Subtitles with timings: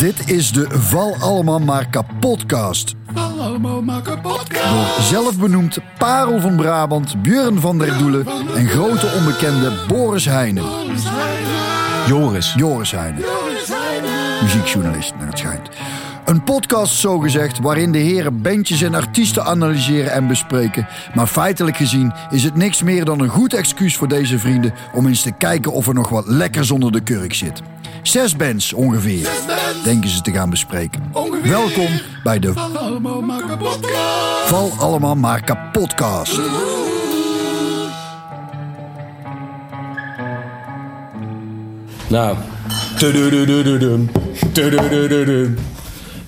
[0.00, 2.94] Dit is de Val Allemaal Maar Kapotcast.
[3.14, 4.50] Val allemaal maar kapot.
[4.50, 10.64] Door zelfbenoemd Parel van Brabant, Björn van der Doelen en grote onbekende Boris Heijnen.
[12.06, 12.54] Joris.
[12.56, 13.24] Joris Heijnen,
[14.42, 15.68] muziekjournalist naar het schijnt.
[16.24, 20.86] Een podcast zogezegd waarin de heren bandjes en artiesten analyseren en bespreken.
[21.14, 25.06] Maar feitelijk gezien is het niks meer dan een goed excuus voor deze vrienden om
[25.06, 27.62] eens te kijken of er nog wat lekkers onder de kurk zit.
[28.02, 29.28] Zes bands ongeveer,
[29.84, 31.02] denken ze te gaan bespreken.
[31.12, 31.50] Ongeveer.
[31.50, 33.78] Welkom bij de Val allemaal maar kapot.
[34.44, 36.40] Val Allemaal Maar Kapotcast.
[42.08, 42.36] Nou.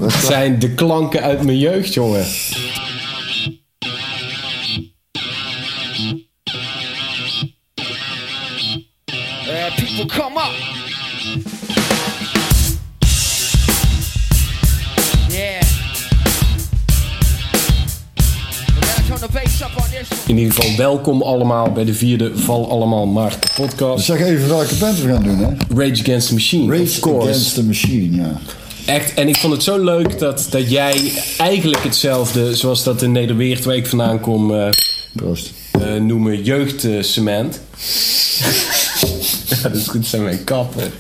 [0.09, 2.25] Zijn de klanken uit mijn jeugd, jongen.
[20.33, 24.05] In ieder geval, welkom allemaal bij de vierde Val Allemaal Maar podcast.
[24.05, 25.49] Zeg even welke band we gaan doen, hè?
[25.77, 27.29] Rage Against the Machine, course.
[27.29, 28.41] Against the Machine, ja.
[28.87, 33.13] Echt, en ik vond het zo leuk dat, dat jij eigenlijk hetzelfde, zoals dat in
[33.13, 34.69] Nederweert, waar ik vandaan kom, eh,
[35.73, 37.61] eh, noemen jeugdcement.
[39.49, 40.93] ja, dat is goed, zijn mijn kappen.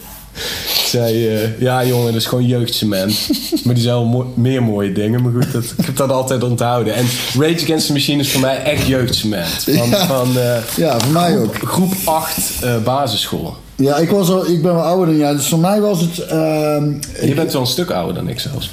[0.92, 3.28] Zei, eh, ja jongen, dat is gewoon jeugdcement.
[3.64, 6.42] maar die zijn wel mo- meer mooie dingen, maar goed, dat, ik heb dat altijd
[6.44, 6.94] onthouden.
[6.94, 7.04] En
[7.38, 9.46] Rage Against the Machine is voor mij echt jeugdcement.
[9.48, 10.06] Van, Ja.
[10.06, 11.54] van eh, Ja, voor mij ook.
[11.62, 13.56] groep 8 eh, basisschool.
[13.76, 16.18] Ja, ik, was al, ik ben wel ouder dan jij, dus voor mij was het...
[16.18, 16.90] ehm,
[17.26, 18.70] Je bent wel een stuk ouder dan ik zelfs.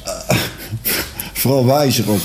[1.33, 2.19] Vooral wijzer ook.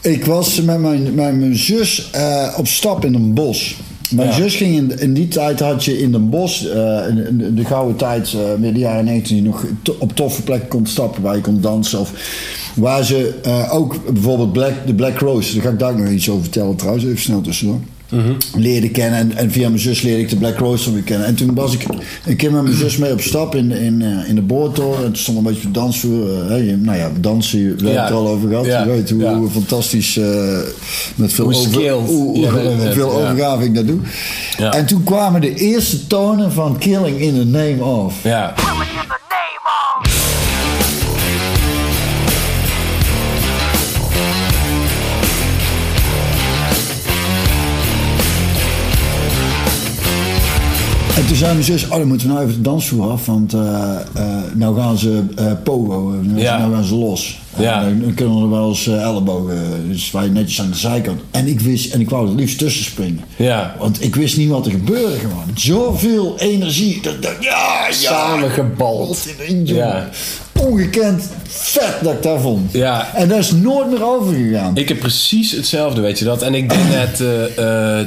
[0.00, 2.10] Ik was met mijn, met mijn zus
[2.56, 3.76] op stap in een bos.
[4.14, 4.34] Mijn Ja.
[4.34, 7.64] zus ging in, in die tijd had je in een bos, eh, in, in de
[7.64, 11.40] gouden tijd, eh midden jaren 19, nog to- op toffe plekken kon stappen waar je
[11.40, 11.98] kon dansen.
[12.00, 12.12] Of
[12.74, 16.28] waar ze eh, ook bijvoorbeeld Black, de Black Rose, daar ga ik daar nog iets
[16.30, 17.78] over vertellen trouwens, even snel tussendoor.
[18.56, 21.26] Leerde kennen en, en via mijn zus leerde ik de Black Rose weer kennen.
[21.26, 21.84] En toen was ik
[22.26, 24.98] een keer met mijn zus mee op stap in, in, eh, in de boortoren.
[24.98, 26.50] En toen stond een beetje op dansvloer.
[26.50, 28.64] eh, nou ja, dansen, we hebben het er al over gehad.
[28.64, 30.58] Je weet hoe, hoe fantastisch, eh,
[31.14, 33.02] met veel, Hoe over, hoe, ja.
[33.02, 33.98] overgave ik dat doe.
[34.58, 34.72] Ja.
[34.72, 38.14] En toen kwamen de eerste tonen van Killing in the Name of.
[38.22, 38.54] Ja.
[51.16, 53.52] En toen zei mijn zus, oh dan moeten we nou even de dansvloer af, want
[53.52, 53.60] eh,
[54.54, 56.58] nou gaan ze eh pogo, nou, Ja.
[56.58, 57.40] nou gaan ze los.
[57.58, 57.82] Ja.
[57.82, 61.20] En dan, kunnen er wel eens ellebogen, dus wij netjes aan de zijkant.
[61.30, 63.20] En ik wist, en ik wou er liefst tussen springen.
[63.36, 63.74] Ja.
[63.78, 65.44] Want ik wist niet wat er gebeurde gewoon.
[65.54, 67.00] Zoveel energie.
[67.02, 67.92] Dat, dat, ja, ja.
[67.92, 69.26] Samengebald.
[69.64, 70.08] Ja.
[70.60, 72.72] Ongekend vet dat ik daar vond.
[72.72, 73.14] Ja.
[73.14, 74.76] En dat is nooit meer overgegaan.
[74.76, 76.42] Ik heb precies hetzelfde, weet je dat?
[76.42, 77.20] En ik deed net...
[77.20, 78.06] eh, eh,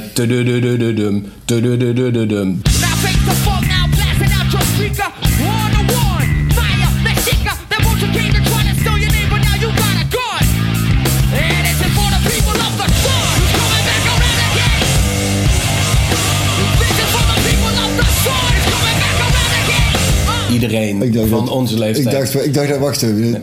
[20.60, 22.06] iedereen ik dacht van dat, onze leeftijd.
[22.06, 23.42] Ik dacht, ik dacht wacht even.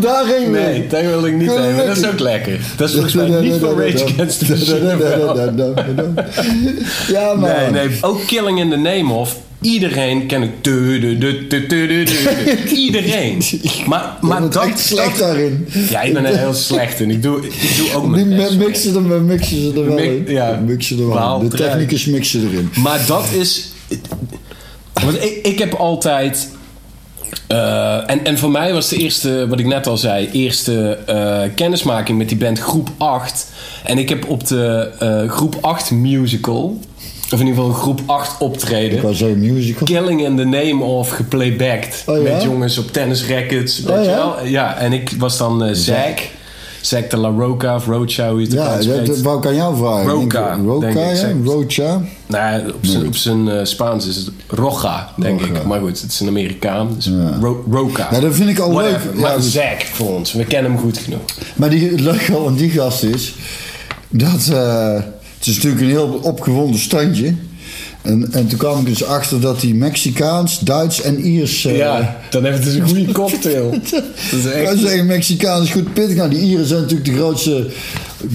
[0.00, 0.78] Daar ging mee.
[0.78, 1.76] Nee, daar wil ik niet heen.
[1.76, 2.60] Dat is ook lekker.
[2.76, 4.98] Dat is volgens mij niet voor Rage Against the Machine.
[7.08, 7.34] Ja.
[7.34, 7.98] Nee, nee.
[8.00, 10.50] Ook Killing in the Name of Iedereen ken ik.
[12.86, 13.42] Iedereen.
[13.86, 14.78] Maar, maar dat...
[14.78, 15.68] slecht dat- daarin.
[15.90, 17.10] Ja, ik ben er heel slecht in.
[17.10, 18.56] Ik doe, ik doe ook mijn best.
[18.56, 20.24] mixen er, we mixen ze er wel in.
[20.28, 20.60] ja.
[20.66, 21.48] Mixen er wel in.
[21.48, 22.70] De technicus mixen erin.
[22.82, 23.68] Maar dat is.
[25.04, 26.48] Want ik, ik heb altijd.
[27.46, 31.40] eh, en, en voor mij was de eerste, wat ik net al zei, eerste eh,
[31.54, 33.46] kennismaking met die band Groep 8.
[33.84, 36.78] En ik heb op de eh, Groep 8 musical,
[37.32, 39.86] of in ieder geval Groep 8 optreden, Ik was zo'n musical.
[39.86, 42.02] Killing in the Name of geplaybacked.
[42.06, 42.32] Oh, ja?
[42.32, 43.80] Met jongens op tennis rackets.
[43.80, 44.16] Weet Oh, je ja?
[44.16, 44.46] wel?
[44.46, 46.18] Ja, en ik was dan eh Zack.
[46.80, 49.06] Zack de La Roca of Rocha, hoe je het ook Ja, uitspreekt.
[49.06, 50.10] dat wou ik aan jou vragen.
[50.10, 50.66] Roca, Denk ik.
[50.66, 51.52] Roca, denk ik, ja?
[51.52, 52.00] Rocha.
[52.26, 55.64] Nou, op zijn, op zijn eh, Spaans is het Roja, denk ik.
[55.64, 56.88] Maar goed, het is een Amerikaan.
[56.94, 57.38] Dus Ja.
[57.40, 58.08] Ro- Roca.
[58.10, 59.10] Ja, dat vind ik al Whatever.
[59.10, 59.20] leuk.
[59.20, 60.32] Maar Ja, dus- Zack voor ons.
[60.32, 61.20] We kennen hem goed genoeg.
[61.56, 63.34] Maar die, het leuke aan die gast is...
[64.08, 64.48] dat...
[64.52, 64.94] eh,
[65.40, 67.34] het is natuurlijk een heel opgewonden standje.
[68.02, 71.64] En, en toen kwam ik dus achter dat hij Mexicaans, Duits en Iers...
[71.64, 73.70] eh, Ja, dan hebben we dus een goede cocktail.
[73.70, 74.78] Dat is echt...
[74.78, 76.16] zeggen Mexicaans is goed pittig.
[76.16, 77.66] Nou, die Ieren zijn natuurlijk de grootste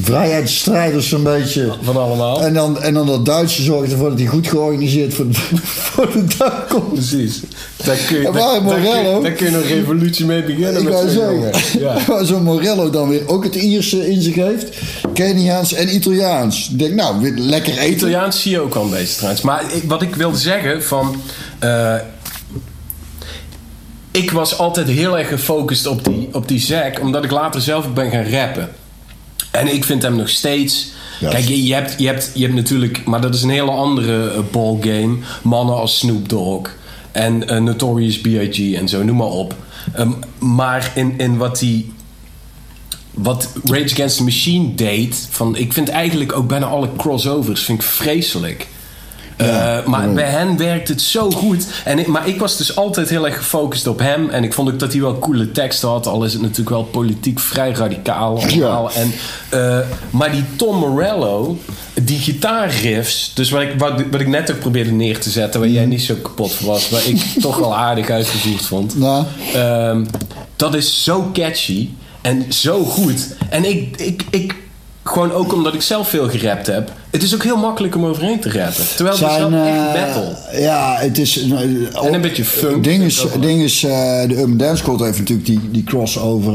[0.02, 1.74] vrijheidsstrijders zo'n beetje.
[1.82, 2.42] Van allemaal.
[2.42, 5.34] En dan, en dan dat Duitse zorgt ervoor dat hij goed georganiseerd voor de,
[5.92, 6.94] voor de dag komt.
[6.94, 7.42] Precies.
[7.84, 9.18] Daar kun je, En waar daar kun Morello?
[9.18, 10.82] je, daar kun je een revolutie mee beginnen.
[10.82, 11.80] Ik met zeggen.
[11.80, 11.98] Ja.
[12.08, 14.78] waar zo'n Morello dan weer ook het Ierse in zich heeft.
[15.14, 16.70] Keniaans en Italiaans.
[16.72, 17.94] Ik denk, nou, weer lekker eten.
[17.96, 19.42] Italiaans zie je ook al een beetje trouwens.
[19.42, 21.22] Maar wat ik wilde zeggen van...
[21.60, 21.96] eh,
[24.12, 27.00] ik was altijd heel erg gefocust op die, op die Zack...
[27.02, 28.70] omdat ik later zelf ook ben gaan rappen.
[29.56, 30.94] En ik vind hem nog steeds...
[31.20, 33.06] Kijk, je, je, hebt, je, hebt, je hebt natuurlijk...
[33.06, 35.18] Maar dat is een hele andere eh, ballgame.
[35.42, 36.70] Mannen als Snoop Dogg.
[37.12, 38.74] En eh, Notorious B.I.G.
[38.74, 39.56] en zo, noem maar op.
[39.94, 41.94] Ehm, maar in, in wat die
[43.16, 47.82] wat Rage Against the Machine deed, van, ik vind eigenlijk ook bijna alle crossovers vind
[47.82, 48.68] ik vreselijk.
[49.38, 50.14] Ja, Eh, maar ja.
[50.14, 51.68] bij hen werkt het zo goed.
[51.84, 54.30] En ik, maar ik was dus altijd heel erg gefocust op hem.
[54.30, 56.08] En ik vond ook dat hij wel coole teksten had.
[56.08, 58.92] Al is het natuurlijk wel politiek vrij radicaal allemaal.
[58.92, 59.14] En,
[59.50, 59.80] eh,
[60.10, 61.58] maar die Tom Morello,
[61.94, 63.32] die gitaarriffs...
[63.34, 65.60] Dus wat ik, wat, wat ik net ook probeerde neer te zetten...
[65.60, 66.90] waar jij niet zo kapot van was...
[66.90, 68.98] waar ik toch wel aardig uitgevoerd vond...
[68.98, 70.06] Nou, Ehm,
[70.56, 71.90] dat is zo catchy
[72.22, 73.36] en zo goed.
[73.50, 74.56] En ik, ik, ik,
[75.04, 76.92] gewoon ook omdat ik zelf veel gerapt heb.
[77.16, 78.84] Het is ook heel makkelijk om overheen te rappen.
[78.96, 80.36] Terwijl het is zijn, wel echt eh, metal.
[80.62, 81.42] Ja, het is...
[81.50, 81.60] eh,
[82.06, 82.84] En een beetje funk.
[82.84, 83.90] Ding is, ding is eh,
[84.28, 86.54] de Urban Dance Squad heeft natuurlijk die, die crossover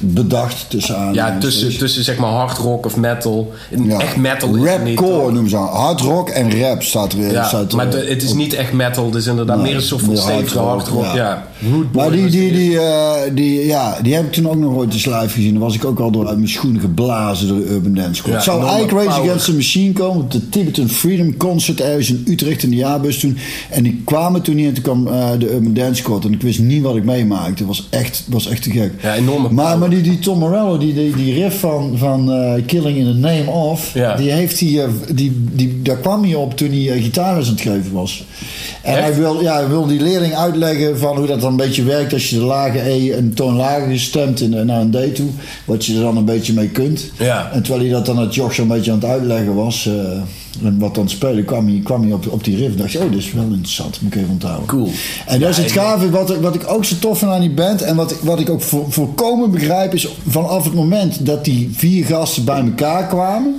[0.00, 1.14] bedacht tussen aan.
[1.14, 3.52] Ja, tussen, tussen zeg maar hard rock of metal.
[3.84, 3.98] Ja.
[3.98, 4.64] Echt metal is.
[4.64, 5.66] Rapcore noemen ze aan.
[5.68, 7.32] Hard rock en rap staat er.
[7.32, 9.04] Ja, staat er maar de- het is niet echt metal.
[9.06, 11.14] Het is inderdaad Nee, meer een soort van stevige hard rock, ja.
[11.14, 11.46] Ja.
[11.92, 12.78] Maar die, die, die,
[13.34, 15.52] die, ja, die heb ik toen ook nog ooit eens live gezien.
[15.52, 18.42] Dan was ik ook al door uit mijn schoenen geblazen door de Urban Dance Squad.
[18.42, 19.30] Zou Norman eigenlijk Rage Power.
[19.30, 23.18] Against the Machine komen op de Tibetan Freedom Concert ergens in Utrecht in de jaarbus
[23.18, 23.36] toen.
[23.70, 26.24] En die kwamen toen niet en toen kwam eh, de Urban Dance Squad.
[26.24, 27.52] En ik wist niet wat ik meemaakte.
[27.58, 28.92] Het was echt, was echt te gek.
[29.02, 32.52] Ja, enorme Maar, maar die, die Tom Morello, die, die, die riff van, van eh,
[32.66, 34.16] Killing in the Name of, Ja.
[34.16, 37.60] die heeft hij, eh, die, die, daar kwam hij op toen hij gitaarles aan het
[37.62, 38.24] geven was.
[38.82, 39.02] En Echt?
[39.02, 42.12] hij wil, ja, hij wil die leerling uitleggen van hoe dat dan een beetje werkt
[42.12, 45.28] als je de lage E een toon lager stemt in, naar een D toe.
[45.64, 47.10] Wat je er dan een beetje mee kunt.
[47.18, 47.50] Ja.
[47.52, 49.86] En terwijl hij dat dan het joch zo'n beetje aan het uitleggen was.
[49.86, 49.94] eh,
[50.66, 52.76] en wat het spelen kwam hij, kwam hij op, op die riff.
[52.76, 54.00] dacht je, oh, dit is wel interessant.
[54.00, 54.66] Moet ik even onthouden.
[54.66, 54.90] Cool.
[55.26, 56.10] En dat is het gave.
[56.10, 57.82] Wat, ik- wat ik ook zo tof vind aan die band.
[57.82, 59.94] En wat, ik- wat ik ook vo- volkomen begrijp.
[59.94, 63.54] Is vanaf het moment dat die vier gasten bij elkaar kwamen.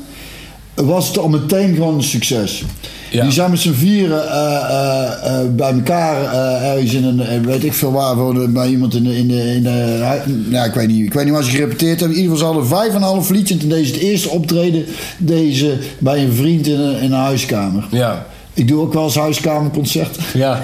[0.74, 2.64] Was het al meteen gewoon een succes.
[3.12, 3.24] Ja.
[3.24, 6.34] Die zijn met z'n vieren eh, eh, eh, bij elkaar
[6.64, 10.48] ergens in een, weet ik veel waar, bij iemand in de, in de, in de
[10.50, 12.18] ja, ik weet niet, ik weet niet waar ze gerepeteerd hebben.
[12.18, 13.54] In ieder geval, ze hadden vijf en een half liedje.
[13.54, 14.86] En toen deze het eerste optreden,
[15.18, 17.88] deze bij een vriend in een, in een huiskamer.
[17.92, 18.26] Ja.
[18.54, 20.24] Ik doe ook wel eens huiskamerconcerten.
[20.34, 20.64] Ja.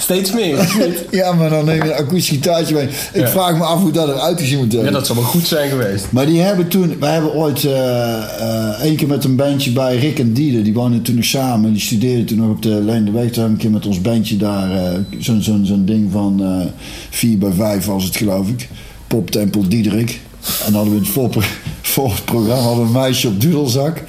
[0.00, 0.68] Steeds meer.
[1.10, 2.84] Ja, maar dan neem je een akoestisch gitaartje mee.
[3.12, 3.28] Ik Ja.
[3.28, 4.90] vraag me af hoe dat eruit gezien moet hebben.
[4.92, 6.06] Ja, dat zou wel goed zijn geweest.
[6.10, 6.96] Maar die hebben toen...
[7.00, 10.62] Wij hebben ooit eh, één keer met een bandje bij Rick en Diede.
[10.62, 11.72] Die woonden toen nog samen.
[11.72, 13.30] Die studeerden toen nog op de Leen de Weg.
[13.30, 14.70] Toen hebben we een keer met ons bandje daar...
[14.70, 16.66] eh, Zo'n zo'n ding van eh
[17.10, 18.68] 4 bij 5 was het geloof ik.
[19.06, 20.10] Poptempel Diederik.
[20.66, 21.44] En dan hadden we het voor,
[22.04, 24.02] het programma hadden een meisje op dudelzak.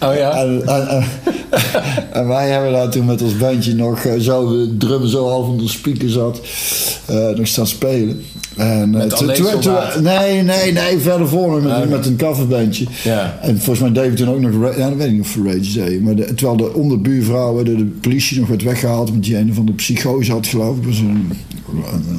[0.00, 0.30] Oh ja?
[0.30, 1.04] En, en, en,
[2.18, 5.46] en wij hebben daar toen met ons bandje nog eh, zo, de drummen zo half
[5.46, 6.40] onder de speaker zat,
[7.06, 8.24] eh, nog staan spelen.
[8.56, 10.02] En, eh, Met?
[10.02, 11.88] Nee, nee, nee, verder voor met, Ah, oké.
[11.88, 12.86] met een coverbandje.
[13.04, 13.38] Ja.
[13.42, 15.72] En volgens mij deed toen ook nog, ja, dat weet ik niet of voor Rage
[15.84, 16.02] deed.
[16.02, 19.66] Maar de, terwijl de onderbuurvrouwen, de, de politie nog werd weggehaald met die ene van
[19.66, 20.84] de psychose had geloof ik.
[20.84, 21.30] Was een,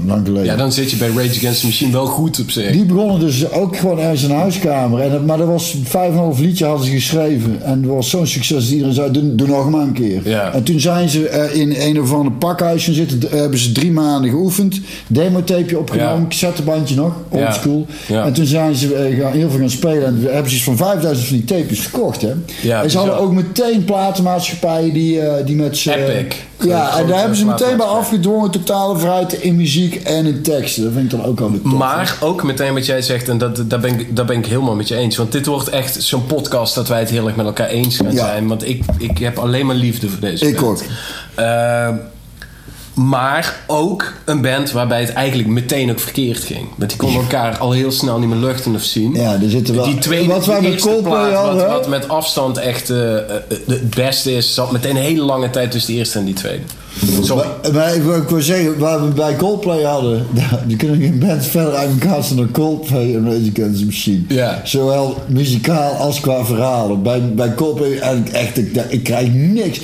[0.08, 0.46] lang geleden.
[0.46, 2.72] Ja, dan zit je bij Rage Against the Machine wel goed op zich.
[2.72, 5.02] Die begonnen dus ook gewoon ergens in een huiskamer.
[5.02, 7.62] En, dat- maar dat was vijf en een half liedje hadden ze geschreven.
[7.64, 10.22] En dat was zo'n succes dat iedereen zei, doe, doe nog maar een keer.
[10.30, 10.54] Ja.
[10.54, 13.20] En toen zijn ze eh, in een of ander pakhuis gaan zitten.
[13.30, 14.80] Hebben ze drie maanden geoefend.
[15.08, 16.25] Demotapeje opgenomen, Ja.
[16.28, 17.86] Cassettebandje nog, old school.
[18.08, 20.06] En toen zijn ze eh, gaan, heel veel gaan spelen.
[20.06, 22.22] En hebben ze van 5000 van die tapes verkocht.
[22.22, 22.34] Hè?
[22.82, 25.90] En ze hadden ook meteen platenmaatschappijen die, eh, die met z'n...
[25.90, 26.36] Epic.
[26.60, 30.84] Ja, en daar hebben ze meteen bij afgedwongen totale vrijheid in muziek en in teksten.
[30.84, 31.72] Dat vind ik dan ook alweer tof.
[31.74, 34.76] Maar ook meteen wat jij zegt, en dat, daar, ben ik, daar ben ik helemaal
[34.76, 35.18] met je eens.
[35.18, 38.12] Want dit wordt echt zo'n podcast dat wij het heel erg met elkaar eens gaan
[38.12, 38.18] Ja.
[38.26, 38.48] zijn.
[38.48, 40.82] Want ik, ik heb alleen maar liefde voor deze Ik band.
[40.84, 40.84] ook.
[41.36, 41.90] Eh,
[42.96, 46.68] Maar ook een band waarbij het eigenlijk meteen ook verkeerd ging.
[46.76, 49.14] Want die konden elkaar al heel snel niet meer luchten of zien.
[49.14, 49.86] Ja, er zitten wel...
[49.86, 53.24] Die tweede, wat die met Coldplay wat, wat met afstand echt eh, eh,
[53.68, 56.64] het beste is, zat meteen een hele lange tijd tussen de eerste en die tweede.
[57.22, 57.46] Sorry.
[57.64, 60.26] Maar, maar ik, wil- ik wil zeggen, waar we bij Coldplay hadden,
[60.68, 64.22] die kunnen geen band verder uit elkaar staan dan Coldplay en Rage Machine.
[64.28, 64.62] Ja.
[64.64, 67.04] Zowel muzikaal als qua verhalen.
[67.04, 69.80] Bij, bij Coldplay eigenlijk echt, ik, ik krijg niks.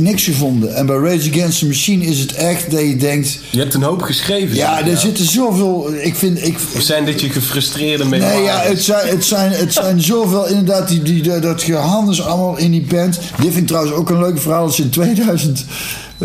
[0.00, 0.74] Niks gevonden.
[0.74, 3.82] En bij Rage Against the Machine is het echt dat je denkt, Je hebt een
[3.82, 4.56] hoop geschreven.
[4.56, 8.20] ja, er zitten zoveel, ik vind, ik, Of zijn dit je gefrustreerde mee?
[8.20, 12.56] Nee, ja, het zijn, het zijn, het zijn zoveel inderdaad, die, die, dat gehandels allemaal
[12.56, 13.14] in die band.
[13.14, 14.64] Dit vind ik trouwens ook een leuk verhaal.
[14.64, 15.64] Dat ze in 2000 eh,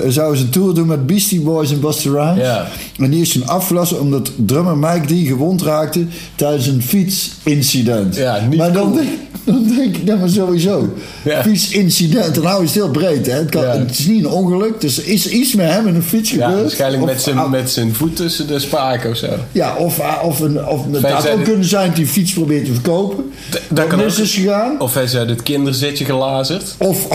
[0.08, 2.46] zouden ze een tour doen met Beastie Boys en Buster Rhymes.
[2.46, 2.68] Ja.
[2.98, 8.16] En die is toen afgelassen omdat drummer Mike D gewond raakte tijdens een fietsincident.
[8.16, 8.96] Ja, niet maar dan, cool.
[8.96, 9.10] denk,
[9.44, 10.94] dan denk ik, nou maar sowieso.
[11.24, 11.42] Ja.
[11.44, 13.26] Fietsincident, en nou is het heel breed.
[13.26, 13.34] Hè?
[13.34, 13.78] Het, kan, Ja.
[13.78, 16.46] het is niet een ongeluk, dus er is iets met hem en een fiets Ja,
[16.46, 16.62] gebeurd.
[16.62, 19.28] waarschijnlijk Of- met zijn, ah, met zijn voet tussen de spaken of zo.
[19.52, 22.72] ja, of, of, een, of het had ook kunnen zijn dat hij fiets probeert te
[22.74, 23.32] verkopen.
[23.70, 24.24] Dat kan mis ook.
[24.24, 24.80] is gegaan.
[24.82, 26.76] Of hij is uit het kinderzitje gelazerd.
[26.78, 27.08] Of,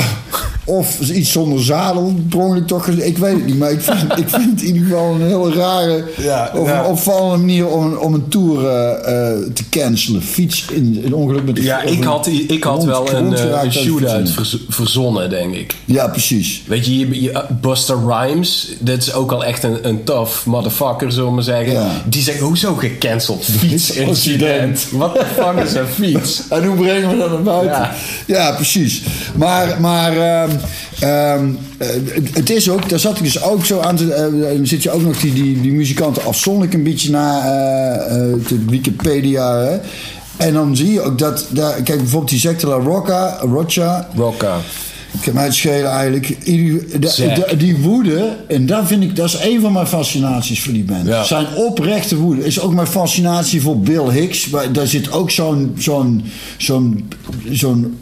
[0.68, 2.86] of iets zonder zadel, ongeluk toch.
[2.88, 5.52] Ik weet het niet, maar ik vind, ik vind het in ieder geval een hele
[5.54, 6.78] rare Ja, of ja.
[6.78, 10.22] een opvallende manier om, om een tour eh, eh, te cancelen.
[10.22, 13.40] Fiets in een ongeluk met de Ja, ik een had, ik had wel een, geraakt
[13.40, 15.74] een uit shootout verz- verzonnen, denk ik.
[15.84, 16.62] Ja, precies.
[16.66, 21.12] Weet je, je, je- Buster Rhymes, dit is ook al echt een, een tough motherfucker,
[21.12, 21.72] zullen we maar zeggen.
[21.72, 21.90] Ja.
[22.08, 23.44] Die zegt, hoezo gecanceld?
[23.58, 24.86] Fietsincident.
[24.92, 26.42] Wat de fuck is een fiets?
[26.50, 27.70] En hoe brengen we dat naar buiten?
[27.70, 27.94] Ja.
[28.26, 29.02] Ja, precies.
[29.34, 30.12] Maar, maar
[31.00, 31.48] ehm,
[31.78, 31.88] eh,
[32.32, 34.12] het- is ook, daar zat ik dus ook zo aan te.
[34.12, 38.16] eh, dan zit je ook nog die, die, die muzikanten afzonderlijk een beetje na eh,
[38.16, 39.56] eh, de Wikipedia.
[39.58, 39.76] Hè?
[40.36, 44.56] En dan zie je ook dat, daar, kijk bijvoorbeeld die secte La Rocca, Rocha, Rocca.
[45.12, 46.44] ik kan mij het schelen eigenlijk.
[46.44, 50.72] Die, de- die woede, en dat vind ik, dat is een van mijn fascinaties voor
[50.72, 51.06] die band.
[51.06, 51.24] Ja.
[51.24, 52.44] Zijn oprechte woede.
[52.44, 54.48] Is ook mijn fascinatie voor Bill Hicks.
[54.48, 56.24] Maar daar zit ook zo'n zo'n
[56.58, 57.08] zo'n
[57.50, 57.98] zo'n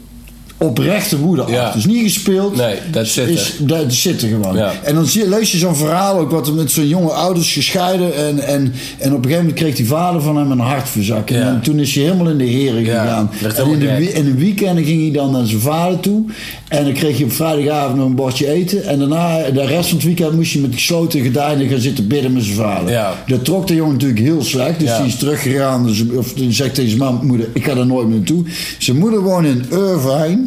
[0.57, 1.47] oprechte woede Ja.
[1.47, 1.65] achter.
[1.65, 2.55] Het is niet gespeeld.
[2.55, 3.31] Nee, dat zit er.
[3.33, 4.55] is, Dat zit er gewoon.
[4.55, 4.71] Ja.
[4.83, 8.15] En dan zie, lees je zo'n verhaal ook wat er met zo'n jonge ouders gescheiden.
[8.15, 11.39] En, en, en op een gegeven moment kreeg die vader van hem een hartverzakking.
[11.39, 11.47] Ja.
[11.47, 13.31] En toen is hij helemaal in de heren Ja, gegaan.
[13.55, 16.23] En in de, in weekenden ging hij dan naar zijn vader toe.
[16.67, 18.83] En dan kreeg je op vrijdagavond nog een bordje eten.
[18.83, 22.33] En daarna, de rest van het weekend, moest je met gesloten gordijnen gaan zitten bidden
[22.33, 22.91] met zijn vader.
[22.91, 23.13] Ja.
[23.27, 24.79] Dat trok de jongen natuurlijk heel slecht.
[24.79, 24.97] Dus Ja.
[24.97, 25.85] die is teruggegaan.
[25.85, 28.43] Dus, of die zegt tegen zijn man, moeder, ik ga daar nooit meer naartoe.
[28.77, 30.46] Zijn moeder woonde in Irvine.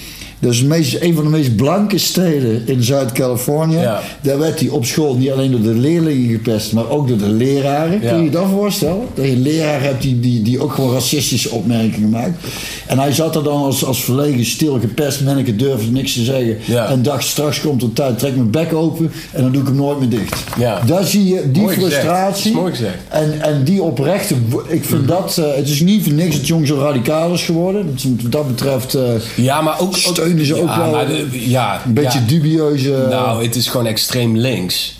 [0.41, 3.77] Dat is het meest, een van de meest blanke steden in Zuid-Californië.
[3.77, 4.01] Ja.
[4.21, 7.29] Daar werd hij op school niet alleen door de leerlingen gepest, maar ook door de
[7.29, 8.01] leraren.
[8.01, 8.09] Ja.
[8.09, 9.05] Kun je je dat voorstellen?
[9.13, 12.43] Dat je een leraar hebt die, die, die ook gewoon racistische opmerkingen maakt.
[12.87, 16.57] En hij zat er dan als, als verlegen, stil, gepest manneke, durfde niks te zeggen.
[16.65, 16.89] Ja.
[16.89, 19.77] En dacht, straks komt er tijd, trek mijn bek open en dan doe ik hem
[19.77, 20.43] nooit meer dicht.
[20.57, 20.81] Ja.
[20.85, 22.53] Daar zie je die Mooi frustratie.
[22.53, 22.97] Mooi gezegd.
[23.09, 24.35] En, en die oprechte,
[24.67, 27.85] ik vind dat, eh, het is niet voor niks dat Jong zo radicaal is geworden.
[27.85, 29.03] Dat Wat dat betreft eh,
[29.35, 29.95] Ja, maar ook...
[30.07, 32.25] ook steunen ze ook ja, wel maar de- ja, een beetje ja.
[32.25, 33.05] dubieuze...
[33.09, 34.99] Nou, het is gewoon extreem links.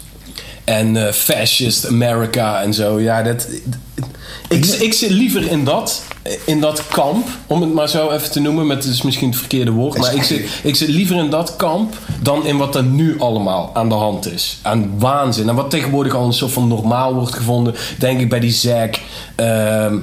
[0.64, 3.00] En eh, fascist America en zo.
[3.00, 3.48] Ja, dat...
[4.50, 6.02] Ik, ik zit liever in dat,
[6.46, 8.68] in dat kamp, om het maar zo even te noemen.
[8.68, 9.98] Met het is misschien het verkeerde woord.
[9.98, 13.72] Maar ik zit, ik zit liever in dat kamp dan in wat er nu allemaal
[13.74, 14.60] aan de hand is.
[14.62, 15.50] Aan waanzin.
[15.50, 17.76] En wat tegenwoordig al een soort van normaal wordt gevonden.
[18.00, 18.96] Denk ik bij die Zack.
[19.36, 19.98] ehm,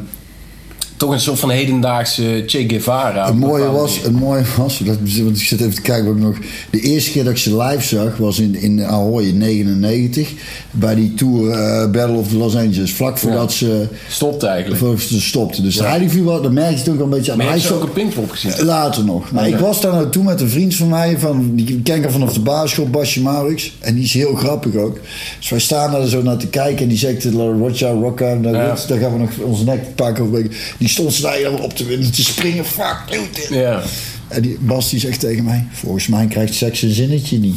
[0.99, 3.29] toch een soort van hedendaagse Che Guevara.
[3.29, 6.23] Een mooie was, het mooie was dat, want ik zit even te kijken wat ik
[6.23, 6.37] nog.
[6.71, 10.33] De eerste keer dat ik ze live zag was in, in Ahoy in 99.
[10.71, 12.93] Bij die tour eh, Battle of Los Angeles.
[12.93, 14.81] Vlak voordat ze, Stopt eigenlijk.
[14.81, 15.63] voordat ze stopten.
[15.63, 17.39] Dus hij die viel wel, dat merkte je toch wel een beetje aan.
[17.39, 18.65] Maar hij ze ook een Pinkpop gezien.
[18.65, 19.31] Later nog.
[19.33, 22.33] Maar ik was daar naartoe met een vriend van mij, van, die ken ik vanaf
[22.33, 23.77] de basisschool, Basje Maurits.
[23.81, 24.99] En die is heel grappig ook.
[25.39, 28.77] Dus wij staan daar zo naar te kijken en die zegt, Rocha, Rocca, Ja.
[28.89, 30.35] daar gaan we nog onze nek pakken.
[30.35, 30.75] ik.
[30.89, 32.65] Die stond ze daar helemaal op te winnen, te springen.
[32.65, 33.49] Fuck, doe dit.
[33.51, 33.83] Ja.
[34.29, 37.57] En die Bas die zegt tegen mij, volgens mij krijgt seks een zinnetje niet.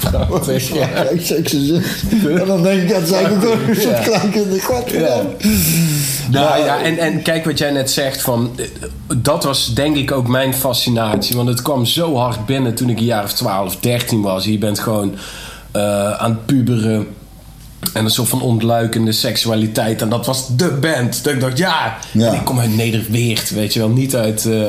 [0.00, 0.86] Prachtig, ja.
[0.86, 2.40] Krijgt seks een zinnetje.
[2.40, 4.18] En dan denk ik, dat zijn ook een soort Ja.
[4.18, 5.30] kleine godverdamme.
[6.30, 8.50] Nou ja, en, en kijk wat jij net zegt van...
[8.56, 8.64] eh,
[9.16, 11.36] Dat was denk ik ook mijn fascinatie.
[11.36, 14.44] Want het kwam zo hard binnen toen ik een jaar of 12, 13 was.
[14.44, 15.14] Je bent gewoon
[15.72, 17.06] eh, aan het puberen.
[17.92, 20.02] En een soort van ontluikende seksualiteit.
[20.02, 21.24] En dat was de band.
[21.24, 21.98] Dat ik dacht, ja.
[22.12, 22.26] Ja.
[22.26, 23.88] En ik kom uit Nederweert, weet je wel.
[23.88, 24.62] Niet uit, eh,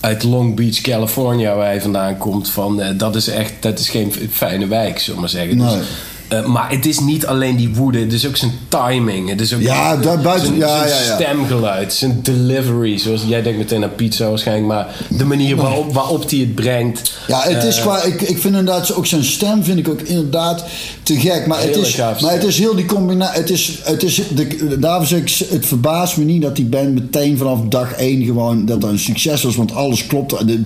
[0.00, 2.50] uit Long Beach, California, waar hij vandaan komt.
[2.50, 5.58] Van, eh, dat is echt, dat is geen fijne wijk, zullen we maar zeggen.
[5.58, 5.86] Dus
[6.28, 9.28] Eh, maar het is niet alleen die woede, het is ook zijn timing.
[9.28, 11.14] Het is ook Ja, daar buiten- zijn, ja, zijn ja, ja.
[11.14, 12.98] stemgeluid, zijn delivery.
[12.98, 17.12] Zoals jij denkt meteen aan pizza waarschijnlijk, maar de manier waarop, waarop hij het brengt.
[17.26, 20.00] Ja, het is Eh, qua, ik, ik vind inderdaad ook zijn stem vind ik ook
[20.00, 20.64] inderdaad
[21.02, 21.46] te gek.
[21.46, 23.40] Maar, het is, maar het is heel die combinatie.
[23.40, 26.94] Het is, het is, de, daarom zeg ik, het verbaast me niet dat die band
[26.94, 29.56] meteen vanaf dag één gewoon dat er een succes was.
[29.56, 30.46] Want alles klopt.
[30.46, 30.62] De,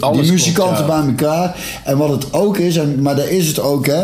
[0.00, 1.56] Alles die muzikanten klopt, bij elkaar.
[1.84, 4.02] En wat het ook is, en, maar daar is het ook hè.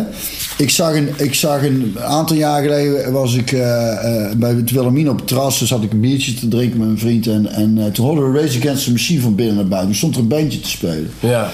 [0.59, 4.71] Ik zag een, ik zag een aantal jaar geleden was ik eh, eh, bij het
[4.71, 5.59] Wilhelmina op het terras.
[5.59, 7.27] Dus had ik een biertje te drinken met mijn vriend.
[7.27, 9.89] En, en eh, toen hoorden we Rage Against the Machine van binnen naar buiten.
[9.91, 11.11] Toen stond er een bandje te spelen.
[11.21, 11.51] Ja,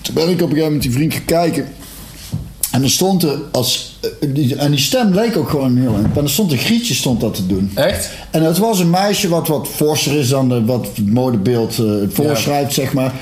[0.00, 1.66] Toen ben ik op een gegeven moment die vriend gaan kijken.
[2.70, 3.98] En er stond er als.
[4.32, 6.16] die- En die stem leek ook gewoon heel erg.
[6.16, 7.70] En er stond een grietje stond dat te doen.
[7.74, 8.10] echt?
[8.30, 11.84] En het was een meisje wat wat forser is dan de, wat het modebeeld eh,
[12.08, 13.12] voorschrijft, zeg maar.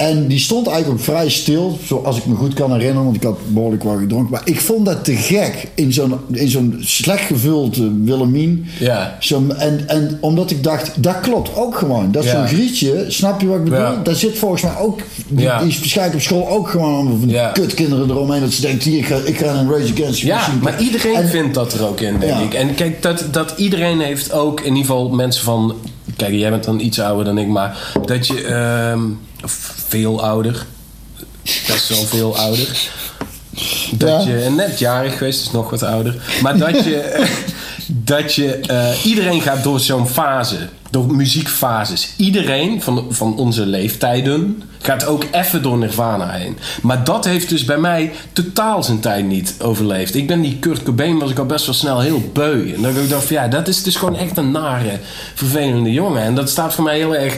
[0.00, 3.22] En die stond eigenlijk ook vrij stil, zoals ik me goed kan herinneren, want ik
[3.22, 4.30] had behoorlijk wat gedronken.
[4.30, 8.66] Maar ik vond dat te gek in zo'n, in zo'n slecht gevuld eh, Willemien.
[8.78, 9.16] Ja.
[9.20, 12.12] Zo, en, en omdat ik dacht, dat klopt ook gewoon.
[12.12, 12.36] Dat is Ja.
[12.48, 13.78] zo'n grietje, snap je wat ik bedoel?
[13.78, 14.00] Ja.
[14.02, 15.58] Daar zit volgens mij ook, die, Ja.
[15.58, 17.48] die is waarschijnlijk op school ook gewoon van Ja.
[17.50, 18.40] kutkinderen eromheen.
[18.40, 20.62] Dat ze denkt, hier, ik ga, ik ga een Rage Against Ja, Machine.
[20.62, 22.38] maar iedereen En- vindt dat er ook in, denk Ja.
[22.40, 22.54] ik.
[22.54, 25.74] En kijk, dat, dat iedereen heeft ook, in ieder geval mensen van...
[26.20, 28.42] Kijk, jij bent dan iets ouder dan ik, maar dat je...
[28.44, 29.00] ehm,
[29.44, 30.66] of veel ouder.
[31.66, 32.88] Best wel veel ouder.
[33.92, 34.30] Dat Ja.
[34.30, 36.14] je net jarig geweest, dus nog wat ouder.
[36.42, 37.26] Maar dat je...
[37.86, 40.56] dat je eh, iedereen gaat door zo'n fase.
[40.90, 42.12] Door muziekfases.
[42.16, 46.58] Iedereen van, van onze leeftijden gaat ook even door Nirvana heen.
[46.82, 50.14] Maar dat heeft dus bij mij totaal zijn tijd niet overleefd.
[50.14, 52.72] Ik ben die Kurt Cobain was ik al best wel snel heel beu.
[52.74, 54.98] En dan ik dacht ja, dat is dus gewoon echt een nare,
[55.34, 56.22] vervelende jongen.
[56.22, 57.36] En dat staat voor mij heel erg,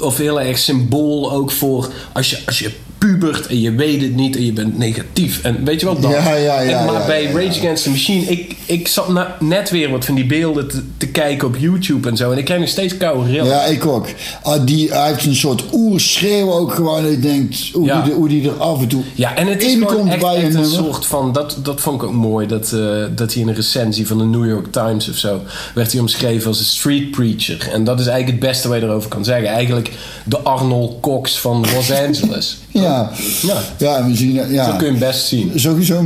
[0.00, 2.70] of heel erg symbool ook voor als je, als je
[3.08, 5.42] pubert en je weet het niet en je bent negatief.
[5.42, 6.10] En weet je wel dat?
[6.10, 7.24] Ja, ja, ja, En maar ja, bij.
[7.24, 10.82] Rage Against the Machine, ik, ik zat na- net weer wat van die beelden te,
[10.96, 12.30] te kijken op YouTube en zo.
[12.30, 13.46] En ik krijg nog steeds koude rillen.
[13.46, 14.06] Ja, ik ook.
[14.42, 17.02] Ah, die, hij heeft een soort oerschreeuw ook gewoon.
[17.02, 18.00] Dat je denkt hoe, Ja.
[18.02, 20.36] die, er- hoe die er af en toe Ja, en het is gewoon echt, bij
[20.44, 21.32] echt een soort van...
[21.32, 22.80] Dat, dat vond ik ook mooi, dat, eh,
[23.14, 25.40] dat hij in een recensie van de New York Times of zo...
[25.74, 27.68] werd hij omschreven als een street preacher.
[27.72, 29.48] En dat is eigenlijk het beste wat je erover kan zeggen.
[29.48, 29.90] Eigenlijk
[30.24, 32.58] de Arnold Cox van Los Angeles.
[32.82, 33.10] Ja.
[33.42, 33.56] Ja.
[33.78, 34.64] ja, we zien, ja.
[34.64, 35.52] Zo kun je hem best zien.
[35.54, 35.76] Zo,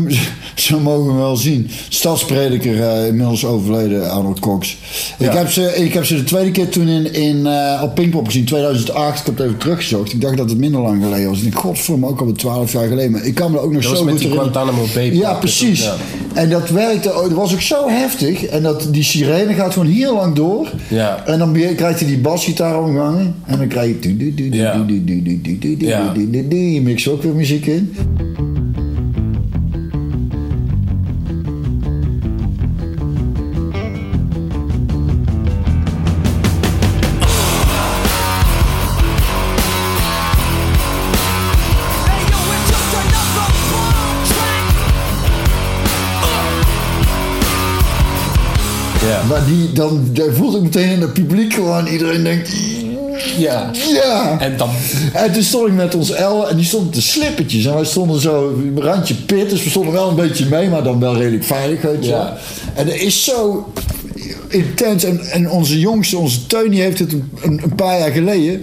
[0.55, 1.71] zo, mogen we wel zien.
[1.89, 4.77] Stadsprediker, eh, inmiddels overleden, Arnold Cox.
[5.19, 8.27] Ik, heb ze, ik heb ze de tweede keer toen in, in, eh, op Pinkpop
[8.27, 9.19] gezien, 2008.
[9.21, 10.13] Ik heb het even teruggezocht.
[10.13, 11.41] Ik dacht dat het minder lang geleden was.
[11.41, 13.11] En ik godverdomme, ook al 12 jaar geleden.
[13.11, 14.63] Maar ik kan me ook nog Dat zo met goed die herinneren.
[14.63, 15.83] Guantanamo Bay Ja, precies.
[15.83, 15.95] ja.
[16.39, 18.47] En dat werkte, dat was ook zo heftig.
[18.47, 20.71] En dat, die sirene gaat gewoon heel lang door.
[20.89, 21.27] Ja.
[21.27, 23.35] En dan krijgt hij die basgitaar omgangen.
[23.47, 24.17] En dan krijg je...
[25.79, 26.13] Ja.
[26.15, 27.95] Je mixt ook weer muziek in.
[49.49, 51.87] Die, dan, voelt ik meteen in het publiek gewoon...
[51.87, 52.51] Iedereen denkt...
[53.39, 53.71] ja.
[53.93, 54.41] Ja!
[54.41, 54.71] En dan...
[55.13, 57.65] En toen stond ik met ons El en die stonden te slippertjes.
[57.65, 61.01] En wij stonden zo randje pit, dus we stonden wel een beetje mee, maar dan
[61.01, 62.37] wel redelijk veilig, weet je Ja.
[62.75, 63.73] En dat is zo
[64.49, 65.05] intens.
[65.05, 68.63] En, en onze jongste, onze Teun, die heeft het een, een paar jaar geleden...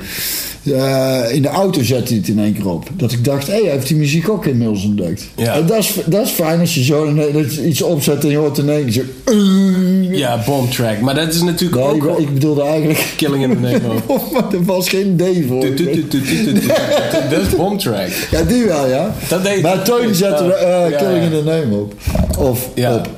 [0.65, 2.87] eh, in de auto zette hij het in één keer op.
[2.93, 5.23] Dat ik dacht, hé, hij heeft die muziek ook inmiddels ontdekt.
[5.35, 5.53] Ja.
[5.53, 8.37] En dat is, dat is fijn als je zo dat je iets opzet en je
[8.37, 9.01] hoort in één keer zo...
[9.31, 10.17] eh.
[10.17, 10.99] Ja, bomb track.
[10.99, 12.19] Maar dat is natuurlijk Nee, ook...
[12.19, 13.13] ik, bedoelde eigenlijk...
[13.17, 14.31] Killing in the name of...
[14.33, 15.61] maar er was geen D voor.
[17.29, 18.07] Dat is bomb track.
[18.31, 19.15] Ja, die wel, ja.
[19.27, 21.93] Dat deed- maar Teun zette eh Ja, Killing in the Name op.
[22.39, 23.09] Of op.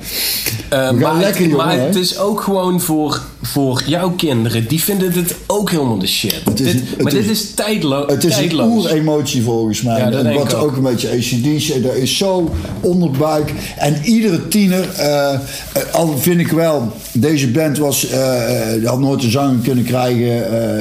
[0.69, 4.67] Maar lekker, het, jongen, maar het is ook gewoon voor, voor jouw kinderen.
[4.67, 6.41] Die vinden dit ook helemaal de shit.
[6.45, 8.67] Het is- dit, het maar is- dit is tijdlo Het is een tijdloos.
[8.85, 9.99] oeremotie volgens mij.
[9.99, 10.63] Ja, en wat ook.
[10.63, 10.75] ook.
[10.75, 13.53] een beetje ACDC, dat is zo onderbuik.
[13.77, 15.39] En iedere tiener, eh,
[15.91, 20.27] al vind ik wel, deze band was, eh, eh, had nooit een zanger kunnen krijgen,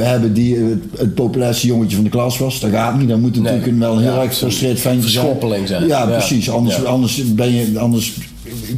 [0.06, 2.60] hebben die het, het populairste jongetje van de klas was.
[2.60, 3.52] Dat gaat niet, dan moet het Nee.
[3.52, 5.26] natuurlijk een wel heel Ja, erg gefrustreerd ventje zijn.
[5.66, 5.86] zijn.
[5.86, 6.06] Ja, Ja.
[6.06, 6.50] precies.
[6.50, 6.82] Anders, Ja.
[6.82, 8.12] anders ben je, anders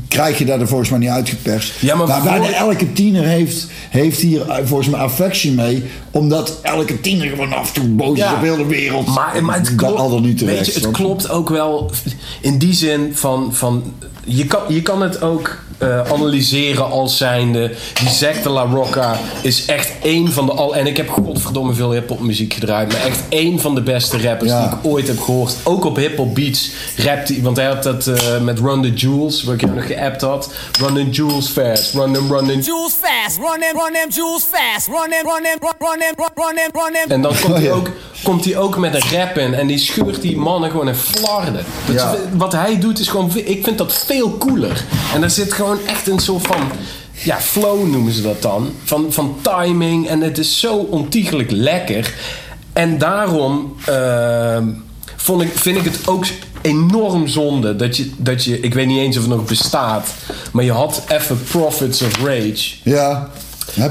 [0.09, 1.73] krijg je daar er volgens mij niet uitgeperst.
[1.81, 5.83] Ja, maar maar bijna voor- elke tiener heeft, heeft hier eh, volgens mij affectie mee,
[6.11, 9.07] omdat elke tiener gewoon af en toe boos is op heel de wereld.
[9.15, 10.75] Maar, maar het klopt, al dan niet weet terecht.
[10.75, 11.91] je, het klopt ook wel
[12.41, 13.83] in die zin van, van
[14.25, 17.75] je, kan, je kan het ook eh, analyseren als zijnde...
[17.95, 20.77] Die Zack de La Rocca is echt één van de al...
[20.77, 22.93] En ik heb godverdomme veel hip-hop muziek gedraaid.
[22.93, 24.61] Maar echt één van de beste rappers Ja.
[24.69, 25.55] die ik ooit heb gehoord.
[25.63, 27.39] Ook op hip-hop beats rapt hij.
[27.43, 30.51] Want hij had dat eh, met Run the Jewels, waar ik jou nog geappt had.
[30.81, 31.95] Run the Jewels fast.
[31.95, 32.61] Run them, run them.
[32.61, 36.55] Jewels fast, run them, run them jewels fast, run them, run them, run, them, run,
[36.55, 37.11] them, run them.
[37.11, 37.91] En dan komt Oh, hij ook,
[38.23, 39.55] komt hij ook met een rap in.
[39.55, 41.65] En die scheurt die mannen gewoon in flarden.
[41.93, 42.15] Ja.
[42.37, 43.31] wat hij doet is gewoon...
[43.35, 44.85] Ik vind dat veel cooler.
[45.15, 46.71] En daar zit gewoon echt een soort van...
[47.13, 48.73] Ja, flow noemen ze dat dan.
[48.85, 50.09] Van, van timing.
[50.09, 52.15] En het is zo ontiegelijk lekker.
[52.73, 53.75] En daarom...
[53.87, 54.65] ehm,
[55.17, 56.25] vond ik, vind ik het ook
[56.63, 58.61] enorm zonde dat je, dat je...
[58.61, 60.15] Ik weet niet eens of het nog bestaat.
[60.53, 62.75] Maar je had even Prophets of Rage.
[62.83, 63.31] Ja.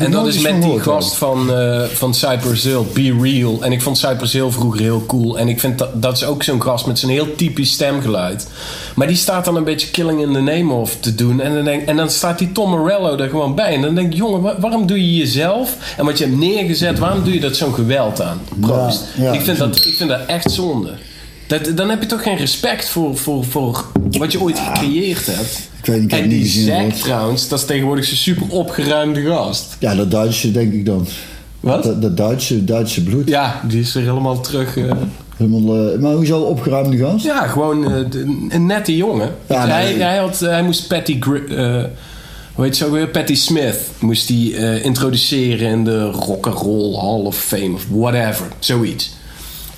[0.06, 3.64] En dat is met die gast van, eh van Cypress Hill, Be Real.
[3.64, 5.40] En ik vond Cypress Hill vroeger heel cool.
[5.40, 8.48] En ik vind dat, dat is ook zo'n gast met zijn heel typisch stemgeluid.
[8.96, 11.42] Maar die staat dan een beetje Killing in the Name of te doen.
[11.42, 13.74] En dan, denk, en dan staat die Tom Morello er gewoon bij.
[13.74, 15.76] En dan denk ik, jongen, wa- waarom doe je jezelf?
[15.98, 18.42] En wat je hebt neergezet, waarom doe je dat zo'n geweld aan?
[18.60, 19.04] Proost.
[19.18, 20.90] Ja, ja, ik, vind dat, ik vind dat echt zonde.
[21.48, 25.67] Dat, dan heb je toch geen respect voor, voor, voor wat je ooit gecreëerd hebt.
[25.80, 29.22] Ik weet niet, ik en die niet Zack trouwens, dat is tegenwoordig zo'n super opgeruimde
[29.22, 29.76] gast.
[29.80, 31.08] Ja, dat Duitse denk ik dan.
[31.60, 31.84] Wat?
[31.84, 33.28] Dat, dat Duitse, Duitse bloed.
[33.30, 34.78] Ja, die is er helemaal terug.
[34.78, 34.92] eh.
[35.38, 37.26] Helemaal, eh, maar hoezo opgeruimde gast?
[37.26, 38.00] ja, gewoon eh,
[38.50, 39.36] een nette jongen.
[39.50, 40.02] Ja, hij, nee.
[40.04, 41.18] hij, had, hij moest Patty...
[41.20, 41.90] Gri-
[42.54, 43.08] hoe heet ze ook weer?
[43.08, 48.46] Patty Smith moest eh, introduceren in de Rock'n'Roll Hall of Fame of whatever.
[48.60, 49.16] Zoiets.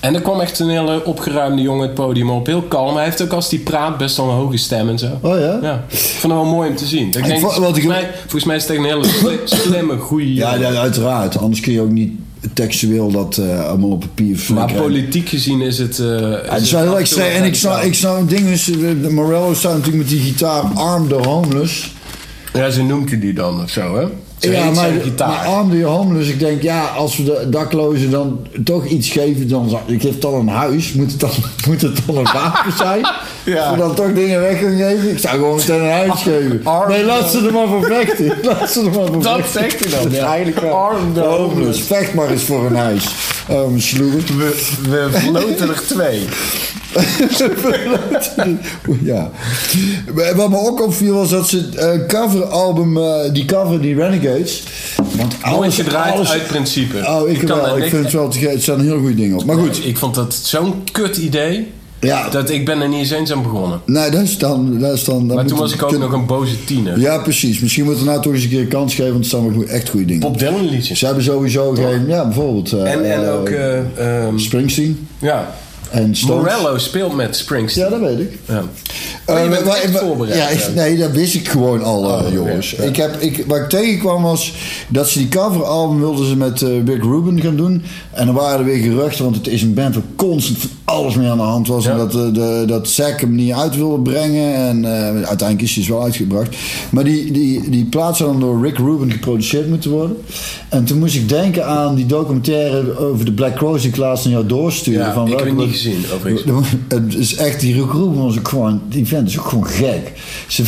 [0.00, 2.46] En er kwam echt een hele opgeruimde jongen het podium op.
[2.46, 2.94] Heel kalm.
[2.94, 5.18] Hij heeft ook als hij praat best wel een hoge stem en zo.
[5.20, 5.58] Oh ja?
[5.62, 7.06] Ja, ik vond het wel mooi om te zien.
[7.08, 9.40] Ik Ik denk, vond- volgens, ik- mij, volgens mij is het echt een hele sli-
[9.44, 11.38] slimme, goede Ja, ja, uiteraard.
[11.38, 12.12] Anders kun je ook niet
[12.54, 15.98] textueel dat eh, allemaal op papier Maar politiek gezien is het...
[15.98, 17.32] eh, Ja, het is wel heel extreem.
[17.32, 20.62] En ik snap, ik snap, het ding is, de Morello staat natuurlijk met die gitaar
[20.74, 21.92] Arm the Homeless.
[22.52, 24.06] Ja, ze noemt hij die dan of zo, hè?
[24.40, 28.86] Ja, maar, maar Arm the Homeless, ik denk, ja, als we de daklozen dan toch
[28.86, 31.30] iets geven, dan ik geef dan een huis, moet het dan,
[31.68, 33.06] moet het dan een wapen zijn?
[33.44, 33.62] Ja.
[33.62, 35.10] Als we dan toch dingen weg gaan geven?
[35.10, 36.60] Ik zou gewoon meteen een huis geven.
[36.64, 38.32] Arm nee, laat ze er maar voor vechten.
[38.42, 39.60] Laat ze er maar voor Dat vechten.
[39.60, 40.26] zegt hij dan, ja.
[40.26, 40.72] Eigenlijk wel.
[40.72, 41.80] Arm homeless.
[41.82, 43.08] Vecht maar eens voor een huis.
[43.76, 44.10] Sloer.
[44.38, 46.24] We, we floten er twee.
[49.02, 49.30] ja.
[50.36, 54.62] Wat me ook opviel was dat ze een coveralbum, eh, die cover, die Renegades.
[54.96, 56.96] Want Mooi alles, gedraaid alles, uit principe.
[57.06, 57.78] Oh, ik, wel.
[57.78, 59.44] Ik vind het wel te Het staan heel goede dingen op.
[59.44, 59.86] Maar goed.
[59.86, 61.66] Ik vond dat zo'n kut idee.
[62.00, 62.28] Ja.
[62.28, 63.80] Dat ik ben er niet eens eens aan begonnen.
[63.86, 64.78] Nee, dat is dan...
[64.78, 67.00] Dat is dan dat Maar toen was ik ook nog een boze tiener.
[67.00, 67.60] Ja, precies.
[67.60, 69.52] Misschien moeten we nou toch eens een keer een kans geven, want er staan wel
[69.52, 70.30] goed- echt goede dingen op.
[70.32, 70.98] Bob Dylan liedjes.
[70.98, 72.06] Ze hebben sowieso geen...
[72.06, 72.72] Ja, bijvoorbeeld...
[72.72, 73.48] eh, En, en eh, ook...
[73.48, 73.78] eh,
[74.26, 75.54] ehm, Springsteen ja.
[75.90, 76.52] En Stones.
[76.52, 77.84] Morello speelt met Springsteen.
[77.84, 78.38] Ja, dat weet ik.
[78.44, 78.62] Ja.
[79.24, 81.82] Eh, Maar je bent maar- echt maar- voorbereid, Ja, ik- nee, dat wist ik gewoon
[81.82, 82.70] al, eh, Oh, jongens.
[82.70, 82.88] ja, ja.
[82.88, 84.54] Ik heb, ik, wat ik tegenkwam was
[84.88, 87.82] dat ze die coveralbum wilden ze met eh, Rick Rubin gaan doen.
[88.12, 91.14] En dan waren er weer geruchten, want het is een band waar constant van alles
[91.14, 91.84] mee aan de hand was.
[91.84, 91.90] Ja.
[91.90, 94.54] En dat, eh, de, dat Zack hem niet uit wilde brengen.
[94.54, 96.56] En eh, uiteindelijk is hij wel uitgebracht.
[96.90, 100.16] Maar die, die, die plaat zou dan door Rick Rubin geproduceerd moeten worden.
[100.68, 104.24] En toen moest ik denken aan die documentaire over de Black Crowes die ik laatst
[104.24, 105.00] naar jou doorstuurde.
[105.00, 106.68] Ja, van ik heb het niet gezien, overigens.
[106.88, 110.12] het is echt, die Rick Rubin was ook gewoon, die vent is ook gewoon gek.
[110.48, 110.62] Ze,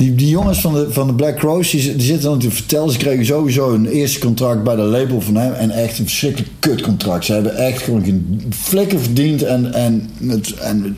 [0.00, 2.90] die, die jongens van de, van de Black Crowes, die, die zitten dan te vertellen,
[2.90, 6.50] ze kregen sowieso een eerste contract bij de label van hem en echt een verschrikkelijk
[6.58, 7.24] kutcontract.
[7.24, 10.96] Ze hebben echt gewoon geen flikken verdiend en, en, het, en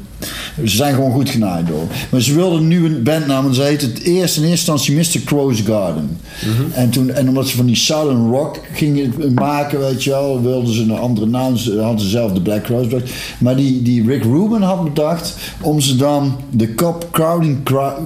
[0.64, 1.86] ze zijn gewoon goed genaaid door.
[2.10, 5.24] Maar ze wilden nu een bandnaam en ze heette het eerst in eerste instantie Mr.
[5.24, 6.18] Crow's Garden.
[6.74, 10.74] en, toen, en omdat ze van die Southern Rock gingen maken, weet je wel, wilden
[10.74, 11.56] ze een andere naam.
[11.56, 13.12] Ze hadden ze zelf de Black Crowes bedacht.
[13.38, 17.98] Maar die, die Rick Rubin had bedacht om ze dan de Cop Crowding Crowd.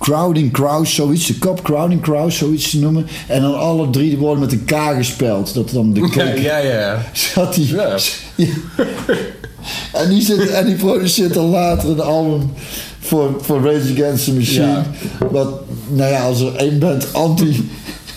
[0.00, 1.26] Crowding Crows, zoiets.
[1.26, 3.06] De Cop Crowding Crows, zoiets te noemen.
[3.26, 5.54] En dan alle drie de woorden met een K gespeld.
[5.54, 7.02] Dat dan de Ja, cake ja, ja.
[7.12, 7.74] zat die.
[7.74, 7.96] Ja.
[8.34, 8.46] Ja.
[9.92, 12.52] En die, zit, en die produceert dan later een album
[13.00, 14.66] voor, voor Rage Against the Machine.
[14.66, 14.84] Ja.
[15.30, 17.70] Wat, nou ja, als er één band anti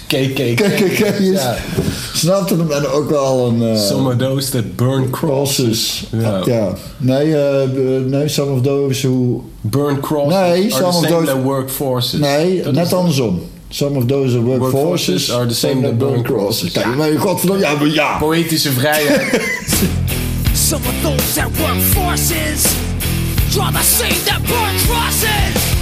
[0.07, 0.55] KKK.
[0.55, 1.55] KKK is, Ja.
[2.13, 3.61] snapte hem en ook wel een...
[3.75, 6.03] eh, Some of those that burn crosses.
[6.11, 6.45] crosses.
[6.45, 6.53] Ja.
[6.55, 6.73] Ja.
[6.97, 9.43] Nee, eh, eh, nee, some of those who...
[9.61, 12.19] Burn crosses Nee, are some the of same those- that work forces.
[12.19, 13.41] Nee, Dat net andersom.
[13.69, 16.71] Some of those that work, Work forces, forces are the same that burn crosses.
[16.71, 16.95] Kijk, Ja.
[16.95, 18.17] maar godverdomme, ja, maar ja.
[18.17, 19.21] Poëtische vrijheid.
[20.69, 22.61] Some of those that work forces
[23.49, 25.72] draw the same that burn crosses.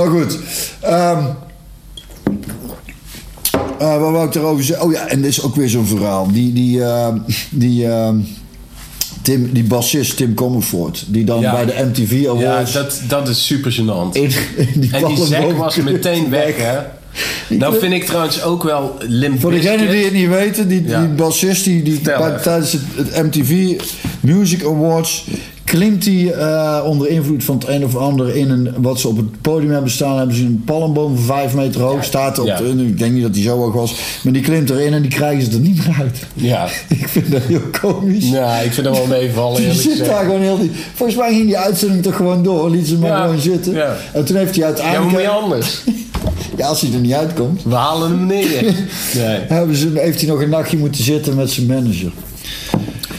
[0.00, 0.38] Maar goed.
[0.80, 1.24] ehm,
[3.78, 4.86] Eh, wat wou ik daarover zeggen?
[4.86, 6.32] Oh ja, en dit is ook weer zo'n verhaal.
[6.32, 7.08] Die, die, eh,
[7.50, 8.08] die, eh,
[9.22, 11.52] Tim, die bassist Tim Comerford, die dan Ja.
[11.52, 12.72] bij de MTV Ja, Awards...
[12.72, 14.12] dat, dat is super gênant.
[14.16, 14.22] in,
[14.56, 16.78] in die En die zek was meteen weg, hè?
[17.56, 21.00] Nou vind- ik trouwens ook wel Limp Voor degenen die het niet weten, die, Ja.
[21.00, 23.80] die bassist die, die bij- tijdens het, het MTV
[24.20, 25.24] Music Awards
[25.70, 29.16] klimt hij eh, onder invloed van het een of ander in een wat ze op
[29.16, 30.18] het podium hebben staan.
[30.18, 32.46] Hebben ze een palmboom van vijf meter hoog staat op.
[32.46, 32.56] ja.
[32.56, 35.10] de- ik denk niet dat hij zo hoog was, maar die klimt erin en die
[35.10, 36.18] krijgen ze er niet meer uit.
[36.34, 36.68] Ja.
[37.00, 38.30] Ik vind dat heel komisch.
[38.30, 40.70] ja, ik vind dat wel meevallen, eerlijk zit daar gewoon heel die.
[40.94, 42.70] Volgens mij ging die uitzending toch gewoon door.
[42.70, 43.72] Liet ze maar Ja, gewoon zitten.
[43.74, 43.96] ja.
[44.12, 45.12] En toen heeft hij Ja, maar uiteindelijk.
[45.12, 45.80] moet je anders?
[46.58, 47.62] ja, als hij er niet uitkomt.
[47.64, 48.62] We halen hem neer.
[49.14, 49.38] Nee.
[49.48, 52.10] Hebben ze, heeft hij nog een nachtje moeten zitten met zijn manager.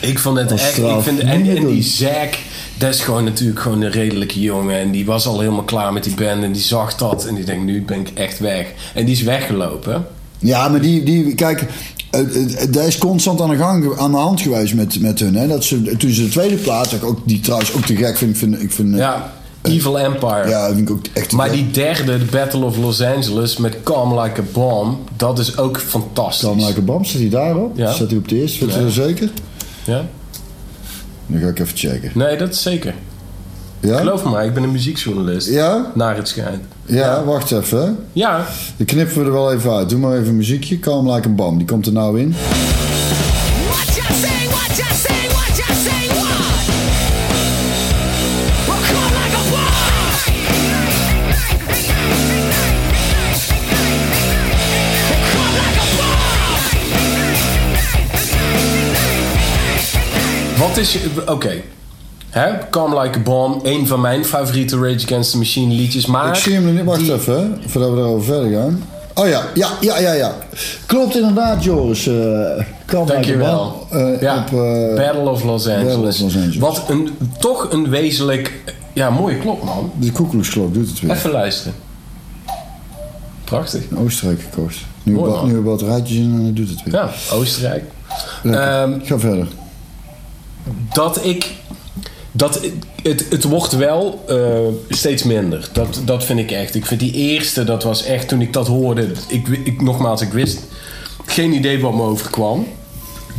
[0.01, 0.77] Ik vond het echt...
[0.77, 1.83] Ik vind, en, en die.
[1.83, 2.37] Zack,
[2.77, 4.79] dat is gewoon natuurlijk gewoon een redelijke jongen.
[4.79, 6.43] En die was al helemaal klaar met die band.
[6.43, 7.25] En die zag dat.
[7.25, 8.65] En die denkt, nu ben ik echt weg.
[8.93, 10.05] En die is weggelopen.
[10.39, 11.65] Ja, maar die, die kijk,
[12.11, 15.35] het, het, dat is constant aan de, gang, aan de hand geweest met, met hun.
[15.35, 15.47] Hè?
[15.47, 18.61] Dat ze, toen ze de tweede plaat, ook, die trouwens ook te gek vind, vind,
[18.61, 20.49] ik vind Ja, Evil Empire.
[20.49, 21.55] ja, vind ik ook echt Maar gek.
[21.55, 25.79] die derde, de Battle of Los Angeles met Calm Like a Bomb, dat is ook
[25.79, 26.47] fantastisch.
[26.47, 27.77] Kan Michael Bam, staat hij daarop?
[27.77, 27.93] Ja.
[27.93, 28.65] Staat hij op de eerste?
[28.65, 28.83] Je Nee.
[28.83, 29.29] dat zeker?
[29.85, 30.05] Ja?
[31.27, 32.11] Dan ga ik even checken.
[32.13, 32.93] Nee, dat is zeker.
[33.79, 33.97] Ja?
[33.97, 35.49] Geloof me, ik ben een muziekjournalist.
[35.49, 35.91] Ja?
[35.95, 36.63] Naar het schijnt.
[36.85, 37.97] Ja, wacht even.
[38.13, 38.45] Ja,
[38.77, 39.89] Die knippen we er wel even uit.
[39.89, 40.79] Doe maar even een muziekje.
[40.79, 41.57] Calm like a bam.
[41.57, 42.35] Die komt er nou in.
[60.75, 60.97] Wat is.
[61.25, 61.51] Oké.
[62.29, 62.49] Hè?
[62.69, 66.05] Calm Like a Bomb, een van mijn favoriete Rage Against the Machine liedjes.
[66.05, 66.83] Maar Ik zie hem er niet.
[66.83, 68.83] Wacht die- even, hè, voordat we daarover verder gaan.
[69.15, 70.35] Oh ja, ja, ja, ja, ja.
[70.85, 72.07] Klopt inderdaad, Joris.
[72.07, 73.87] eh Calm like a Dankjewel.
[73.89, 75.93] Eh, ja, op, eh, Battle of Los Angeles.
[75.95, 76.57] Battle of Los Angeles.
[76.57, 78.73] Wat een, toch een wezenlijk...
[78.93, 79.91] Ja, mooie klok, man.
[79.99, 81.11] de koekeloesklok doet het weer.
[81.11, 81.73] Even luisteren.
[83.43, 83.81] Prachtig.
[83.89, 84.41] In Oostenrijk
[85.03, 85.45] Mooi, ba- man.
[85.45, 86.93] nieuwe batterijtjes in en dan doet het weer.
[86.93, 87.83] Ja, Oostenrijk.
[88.43, 89.47] Ehm, Ga verder.
[90.93, 91.51] Dat ik.
[92.33, 92.61] Dat
[93.03, 94.37] het, het wordt wel eh,
[94.89, 95.69] steeds minder.
[95.73, 96.75] Dat, dat vind ik echt.
[96.75, 99.11] Ik vind die eerste, dat was echt toen ik dat hoorde.
[99.27, 100.59] Ik, ik, nogmaals, ik wist
[101.25, 102.67] geen idee wat me overkwam.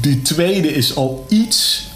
[0.00, 1.90] Die tweede is al iets.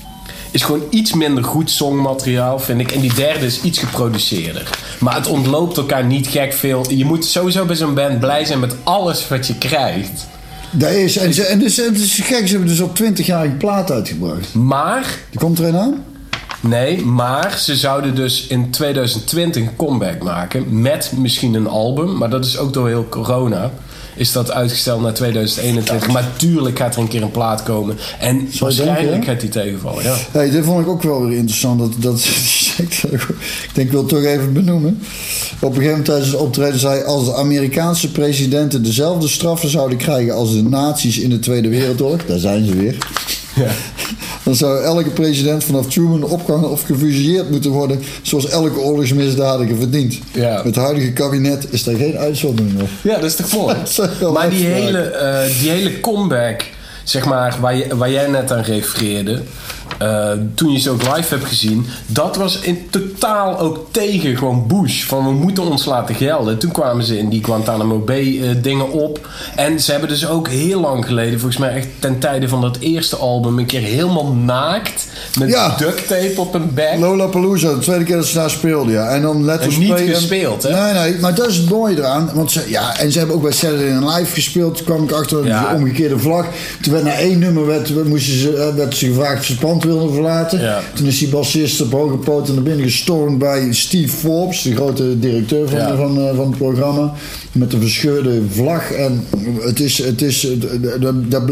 [0.51, 2.93] Is gewoon iets minder goed songmateriaal, vind ik.
[2.93, 4.79] En die derde is iets geproduceerder.
[4.99, 6.93] Maar het ontloopt elkaar niet gek veel.
[6.93, 10.27] Je moet sowieso bij zo'n band blij zijn met alles wat je krijgt.
[10.79, 13.45] Dat is, en, ze, en dus, het is gek, ze hebben dus op 20 jaar
[13.45, 14.55] een plaat uitgebracht.
[14.55, 16.05] Maar Die komt er een aan?
[16.61, 22.17] Nee, maar ze zouden dus in 2020 een comeback maken met misschien een album.
[22.17, 23.71] Maar dat is ook door heel corona.
[24.17, 26.09] Is dat uitgesteld naar 2021.
[26.09, 27.99] Maar tuurlijk gaat er een keer een plaat komen.
[28.19, 30.03] En waarschijnlijk denken, gaat die tegenvallen.
[30.03, 30.15] Ja.
[30.31, 31.79] Hey, dit vond ik ook wel weer interessant.
[31.79, 32.29] Dat, dat,
[32.79, 33.03] ik
[33.73, 34.99] denk, ik wil het toch even benoemen.
[35.61, 37.03] Op een gegeven moment tijdens het optreden zei...
[37.03, 40.35] als de Amerikaanse presidenten dezelfde straffen zouden krijgen...
[40.35, 42.25] als de nazi's in de Tweede Wereldoorlog...
[42.27, 42.97] daar zijn ze weer...
[43.55, 43.71] Ja.
[44.45, 48.03] dan zou elke president vanaf Truman opgehangen of gefusilleerd moeten worden...
[48.23, 50.19] zoals elke oorlogsmisdadiger verdient.
[50.33, 50.62] Ja.
[50.62, 52.89] Het huidige kabinet is daar geen uitzondering op.
[53.03, 53.77] Ja, dat is toch mooi?
[54.33, 56.65] Maar die hele, eh, die hele comeback,
[57.05, 59.43] zeg maar, waar, je, waar jij net aan refereerde.
[59.99, 64.65] Eh, toen je ze ook live hebt gezien, dat was in totaal ook tegen gewoon
[64.67, 65.05] Bush.
[65.05, 66.59] Van we moeten ons laten gelden.
[66.59, 69.29] Toen kwamen ze in die Guantanamo Bay eh, dingen op.
[69.57, 72.77] En ze hebben dus ook heel lang geleden, volgens mij echt ten tijde van dat
[72.81, 75.07] eerste album, een keer helemaal naakt.
[75.39, 75.75] Met Ja.
[75.79, 76.99] duct tape op hun bek.
[76.99, 79.09] Lola Palooza, de tweede keer dat ze daar speelden, ja.
[79.09, 80.71] En dan let En ons niet spelen- gespeeld, hè?
[80.93, 82.31] Nee, nee, maar dat is het mooie eraan.
[82.35, 84.77] Want ze, ja, en ze hebben ook bij Saturday Night Live gespeeld.
[84.77, 85.69] Toen kwam ik achter Ja.
[85.69, 86.47] de omgekeerde vlag.
[86.83, 89.45] Toen werd na één nummer werd, moesten ze, eh, werd ze gevraagd of
[89.87, 90.61] wilden verlaten.
[90.61, 90.81] Ja.
[90.94, 95.18] Toen is die bassist op hoge poten naar binnen gestormd bij Steve Forbes, de grote
[95.18, 95.96] directeur van, Ja.
[95.96, 97.12] van, eh, van het programma.
[97.53, 98.90] Met een verscheurde vlag.
[98.90, 99.27] En
[99.61, 100.49] het is, het is,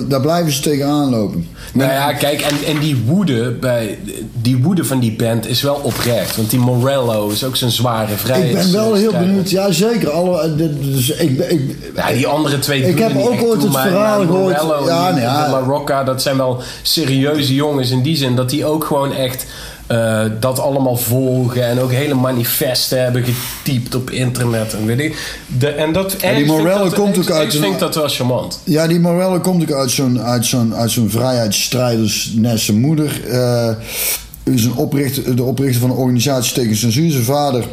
[0.08, 1.46] daar, blijven ze tegenaan lopen.
[1.72, 3.98] Nou ja, kijk, en, en die woede bij
[4.42, 6.36] die woede van die band is wel oprecht.
[6.36, 8.50] Want die Morello is ook zo'n zware vrijheid.
[8.50, 9.50] Ik ben wel heel benieuwd.
[9.50, 10.10] Ja, zeker.
[10.10, 10.50] Alle, eh,
[10.94, 11.60] dus ik, ik,
[11.96, 14.62] Ja, die andere twee Ik heb ook ooit het verhaal gehoord.
[14.62, 15.44] Morello Ja, ja.
[15.44, 19.12] de La Rocca, dat zijn wel serieuze jongens in die zin dat die ook gewoon
[19.14, 19.46] echt
[19.86, 25.38] eh, dat allemaal volgen en ook hele manifesten hebben getypt op internet en weet ik.
[25.58, 28.08] De, en dat die ik Morello dat- komt ook uit een- vind ik dat wel
[28.08, 28.60] charmant.
[28.64, 33.28] Ja, die Morello komt ook uit zo'n, uit zo'n, uit zo'n vrijheidsstrijdersnesse moeder.
[33.30, 33.68] Eh
[34.44, 37.10] is een oprichter, de oprichter van een organisatie tegen censuur.
[37.10, 37.64] Zijn vader,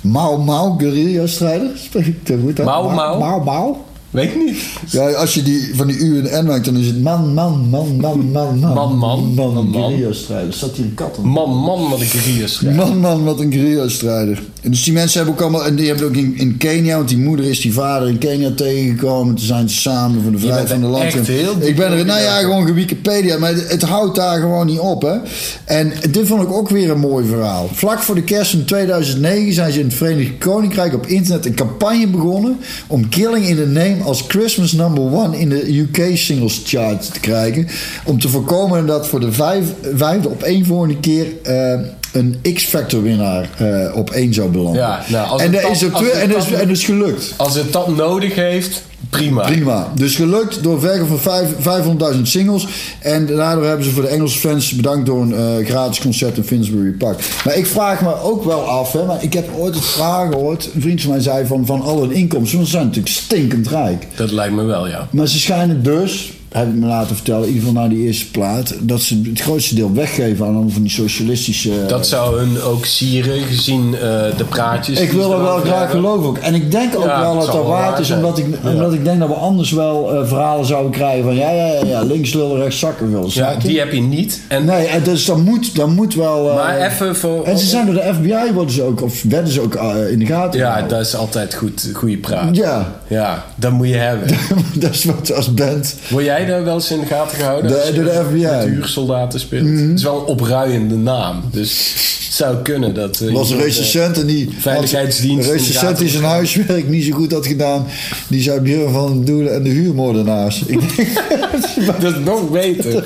[0.00, 1.70] Mau Mau, guerrilla-strijder.
[1.76, 2.68] Spreek ik dat goed uit?
[2.68, 3.18] Mau Mau?
[3.18, 3.84] Mau Mau.
[4.16, 4.62] Weet ik niet.
[4.90, 7.68] Ja, als je die van die U en N maakt, dan is het man, man,
[7.70, 8.74] man, man, man, man.
[8.74, 9.82] Man, man, man, man, man.
[9.82, 10.52] guerrilla-strijder.
[10.52, 11.24] Staat hier een kat op?
[11.24, 12.76] Man, man, wat ik hier schrijf.
[12.76, 14.42] Man, man, wat een guerrilla-strijder.
[14.66, 15.66] En dus die mensen hebben ook allemaal...
[15.66, 16.96] En die hebben ook in, in Kenia...
[16.96, 19.34] Want die moeder is die vader in Kenia tegengekomen.
[19.34, 21.14] Toen zijn ze samen voor de vrijheid van de land.
[21.60, 21.98] ik ben er...
[21.98, 23.38] in Nou ja, gewoon Wikipedia.
[23.38, 25.16] Maar het, het houdt daar gewoon niet op, hè.
[25.64, 27.68] En dit vond ik ook weer een mooi verhaal.
[27.72, 29.52] Vlak voor de kerst van 2009...
[29.52, 32.56] zijn ze in het Verenigd Koninkrijk op internet een campagne begonnen...
[32.86, 35.38] om Killing in the Name als Christmas number one...
[35.38, 37.68] in de UK singles chart te krijgen.
[38.04, 41.26] Om te voorkomen dat voor de vijf, vijfde op één volgende keer...
[41.42, 41.80] eh,
[42.16, 44.80] een X-Factor winnaar eh, op één zou belanden.
[44.80, 47.34] Ja, nou, als en, dat is, als en, dat is, en is gelukt.
[47.36, 49.42] Als het dat nodig heeft, prima.
[49.42, 49.92] Prima.
[49.94, 52.66] Dus gelukt door verkoop van vijf- 500.000 singles.
[53.00, 56.44] En daardoor hebben ze voor de Engelse fans bedankt door een eh, gratis concert in
[56.44, 57.18] Finsbury Park.
[57.44, 60.68] Maar ik vraag me ook wel af, hè, maar ik heb ooit het vraag gehoord.
[60.74, 63.68] Een vriend van mij zei van, van al hun inkomsten, want ze zijn natuurlijk stinkend
[63.68, 64.06] rijk.
[64.16, 65.08] Dat lijkt me wel, ja.
[65.10, 68.30] Maar ze schijnen dus, heb ik me laten vertellen, in ieder geval naar die eerste
[68.30, 71.70] plaat, dat ze het grootste deel weggeven aan allemaal van die socialistische.
[71.88, 74.00] Dat zou hun ook sieren, gezien eh,
[74.36, 75.00] de praatjes.
[75.00, 76.38] Ik wil er wel graag geloven ook.
[76.38, 78.70] En ik denk ook Ja, wel dat dat waard waar is, omdat ik, Ja.
[78.70, 81.84] omdat ik denk dat we anders wel eh, verhalen zouden krijgen van ja, ja, ja,
[81.86, 83.28] ja links lullen, rechts zakken wil.
[83.32, 84.40] Ja, die heb je niet.
[84.48, 86.48] En, Nee, dus dat moet, dat moet wel.
[86.50, 87.44] eh, maar even voor...
[87.44, 90.18] en ze zijn door de FBI worden ze ook, of werden ze ook eh, in
[90.18, 90.60] de gaten.
[90.60, 92.56] Ja, dat is altijd goed, goede praat.
[92.56, 94.28] Ja, Ja, dat moet je hebben.
[94.74, 95.94] dat is wat als band.
[96.08, 97.70] Word jij daar wel eens in de gaten gehouden?
[97.70, 98.42] De- door de FBI.
[98.46, 99.68] Met huursoldaten speelt.
[99.68, 101.42] Het is wel een opruiende naam.
[101.50, 101.92] Dus
[102.26, 103.20] het zou kunnen dat...
[103.20, 104.48] eh, Er was een eh, recensent en die.
[104.58, 107.86] Veiligheidsdienst Een de recensent die zijn huiswerk niet zo goed had gedaan.
[108.28, 110.62] Die zei bureau van doelen en de huurmoordenaars.
[110.66, 111.08] Ik denk,
[112.00, 113.04] Dat is nog beter.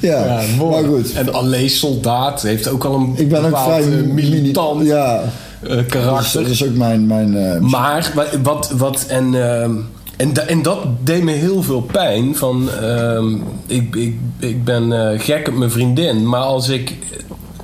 [0.00, 0.70] Ja, mooi.
[0.82, 1.12] maar goed.
[1.12, 5.22] En alleen soldaat heeft ook al een Ik ben ook vrij eh, militant Ja,
[5.60, 6.42] dat is, karakter.
[6.42, 7.06] dat is ook mijn.
[7.06, 9.70] mijn eh, Maar wat, wat, en, ehm,
[10.18, 12.36] en, da- en dat deed me heel veel pijn.
[12.36, 13.34] Van, ehm,
[13.66, 16.96] ik, ik, ik ben eh, gek op mijn vriendin, maar als ik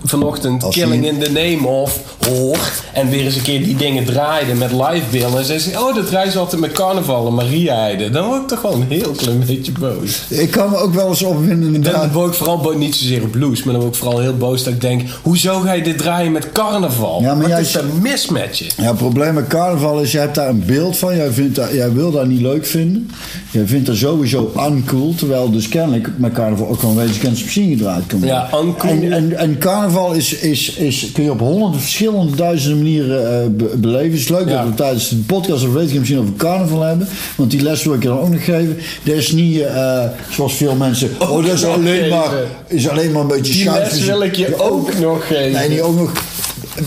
[0.05, 2.59] vanochtend Als Killing in the Name of hoor
[2.93, 5.95] en weer eens een keer die dingen draaide met live beelden en zei ze, oh
[5.95, 8.87] dat draaien ze altijd met carnaval en Maria Heide, dan word ik toch wel een
[8.88, 10.23] heel klein beetje boos.
[10.29, 11.61] ik kan me ook wel eens opwinden.
[11.61, 12.12] Dan inderdaad.
[12.12, 14.64] word ik vooral boos, niet zozeer op blues, maar dan word ik vooral heel boos
[14.64, 17.23] dat ik denk, hoezo ga je dit draaien met carnaval?
[17.23, 18.67] Ja, maar Wat is er mis met je?
[18.77, 21.17] Ja, het probleem met carnaval is, jij hebt daar een beeld van.
[21.17, 23.11] Jij, vindt dat, jij wil dat niet leuk vinden.
[23.51, 25.14] Jij vindt dat sowieso uncool.
[25.14, 28.37] Terwijl dus kennelijk met carnaval ook gewoon Against the Machine gedraaid kan worden.
[28.37, 28.90] Ja, uncool.
[28.90, 33.48] En, en, en carnaval is, is, is, kun je op honderden verschillende duizenden manieren eh,
[33.50, 34.11] be- beleven.
[34.11, 34.57] Het is leuk Ja.
[34.61, 37.09] dat we tijdens de podcast of Against the Machine over carnaval hebben.
[37.37, 38.76] Want die les wil ik je dan ook nog geven.
[39.02, 41.11] Dat is niet eh, zoals veel mensen...
[41.18, 42.09] Oh, dat is alleen, geven.
[42.09, 42.28] maar,
[42.66, 45.52] is alleen maar een beetje Die les wil ik je Ja, ook nog geven.
[45.52, 46.12] Nee, die ook nog...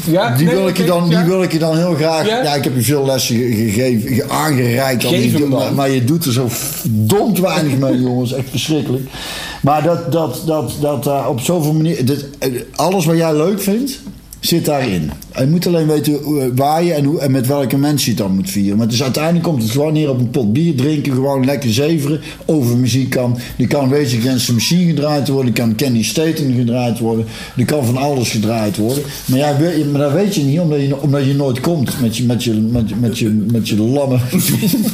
[0.06, 2.28] Ja, Die, nee, wil ik je dan, die wil ik je dan heel graag.
[2.28, 2.54] Ja?
[2.56, 5.04] Ik heb je veel lessen ge- gegeven, ge- aangereikt.
[5.06, 5.60] al Geef die- hem dan.
[5.60, 8.34] Maar, maar je doet er zo verdomd weinig mee, jongens.
[8.34, 9.04] Echt verschrikkelijk.
[9.62, 12.18] Maar dat, dat, dat, dat eh, op zoveel manieren.
[12.40, 14.00] eh, Alles wat jij leuk vindt,
[14.40, 15.12] zit daarin.
[15.40, 18.28] Je moet alleen weten hoe- waar je en, hoe, en met welke mensen je het
[18.28, 18.78] dan moet vieren.
[18.78, 21.14] Maar dus uiteindelijk komt het gewoon neer op een pot bier drinken.
[21.14, 22.22] Gewoon lekker zeveren.
[22.46, 23.38] Over muziek kan.
[23.58, 25.54] Er kan Rage Against the Machine gedraaid worden.
[25.54, 27.26] Er kan Kenny Staten gedraaid worden.
[27.58, 29.04] Er kan van alles gedraaid worden.
[29.26, 29.58] Maar, ja,
[29.92, 32.54] maar dat weet je niet omdat je, omdat je nooit komt met je, met je,
[32.54, 34.22] met je, met je, met je lammen.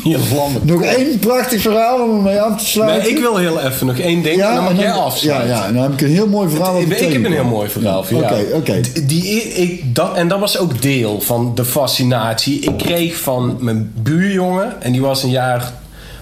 [0.03, 0.17] Je.
[0.63, 3.03] Nog één prachtig verhaal om ermee af te sluiten.
[3.03, 4.41] Nee, ik wil heel even nog één ding.
[4.41, 5.49] en dan mag jij afsluiten.
[5.49, 8.03] Ja, ja, dan heb ik een heel mooi verhaal Ik, heb een heel mooi verhaal
[8.03, 8.33] voor jou.
[8.33, 8.79] Oké, oké.
[9.05, 12.59] Die, ik, dat, en dat was ook deel van de fascinatie.
[12.59, 15.73] Ik kreeg van mijn buurjongen, en die was een jaar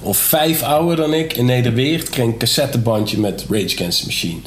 [0.02, 4.40] of vijf ouder dan ik, in Nederweert, kreeg een cassettebandje met Rage Against the Machine.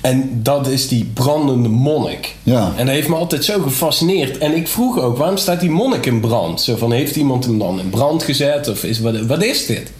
[0.00, 2.34] En dat is die brandende monnik.
[2.42, 2.72] Ja.
[2.76, 4.38] En dat heeft me altijd zo gefascineerd.
[4.38, 6.60] En ik vroeg ook, waarom staat die monnik in brand?
[6.60, 8.68] Zo van, heeft iemand hem dan in brand gezet?
[8.68, 9.92] Of is, wat, wat is dit?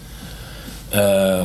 [0.89, 1.45] Eh,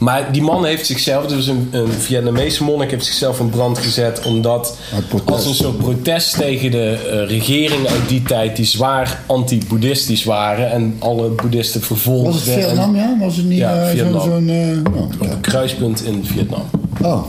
[0.00, 4.20] maar die man heeft zichzelf, dus een, een Vietnamese monnik, heeft zichzelf in brand gezet.
[4.26, 4.76] Omdat
[5.24, 10.70] als een soort protest tegen de eh, regering uit die tijd, die zwaar anti-boeddhistisch waren.
[10.70, 12.64] En alle boeddhisten vervolgd Was het.
[12.64, 13.16] Vietnam, ja?
[13.20, 14.48] Was het niet Ja, eh, zo- zo'n...
[14.48, 16.62] eh, oh, kruispunt in Vietnam.
[17.02, 17.22] oh.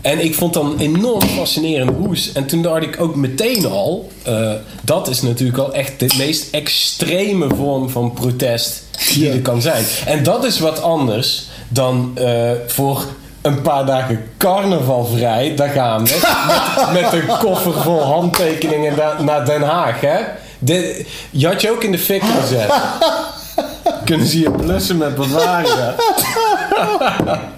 [0.00, 2.32] En ik vond dat een enorm fascinerende hoes.
[2.32, 4.08] En toen dacht ik ook meteen al...
[4.82, 8.82] dat is natuurlijk al echt de meest extreme vorm van protest
[9.14, 9.32] die Ja.
[9.32, 9.84] er kan zijn.
[10.06, 13.04] En dat is wat anders dan eh, voor
[13.42, 15.54] een paar dagen carnaval vrij...
[15.56, 16.18] daar gaan we
[16.92, 20.00] met, met een koffer vol handtekeningen na- naar Den Haag.
[20.00, 20.18] Hè?
[20.58, 22.80] De, je had je ook in de fik zetten.
[24.04, 25.94] Kunnen ze je blussen met Bavaria.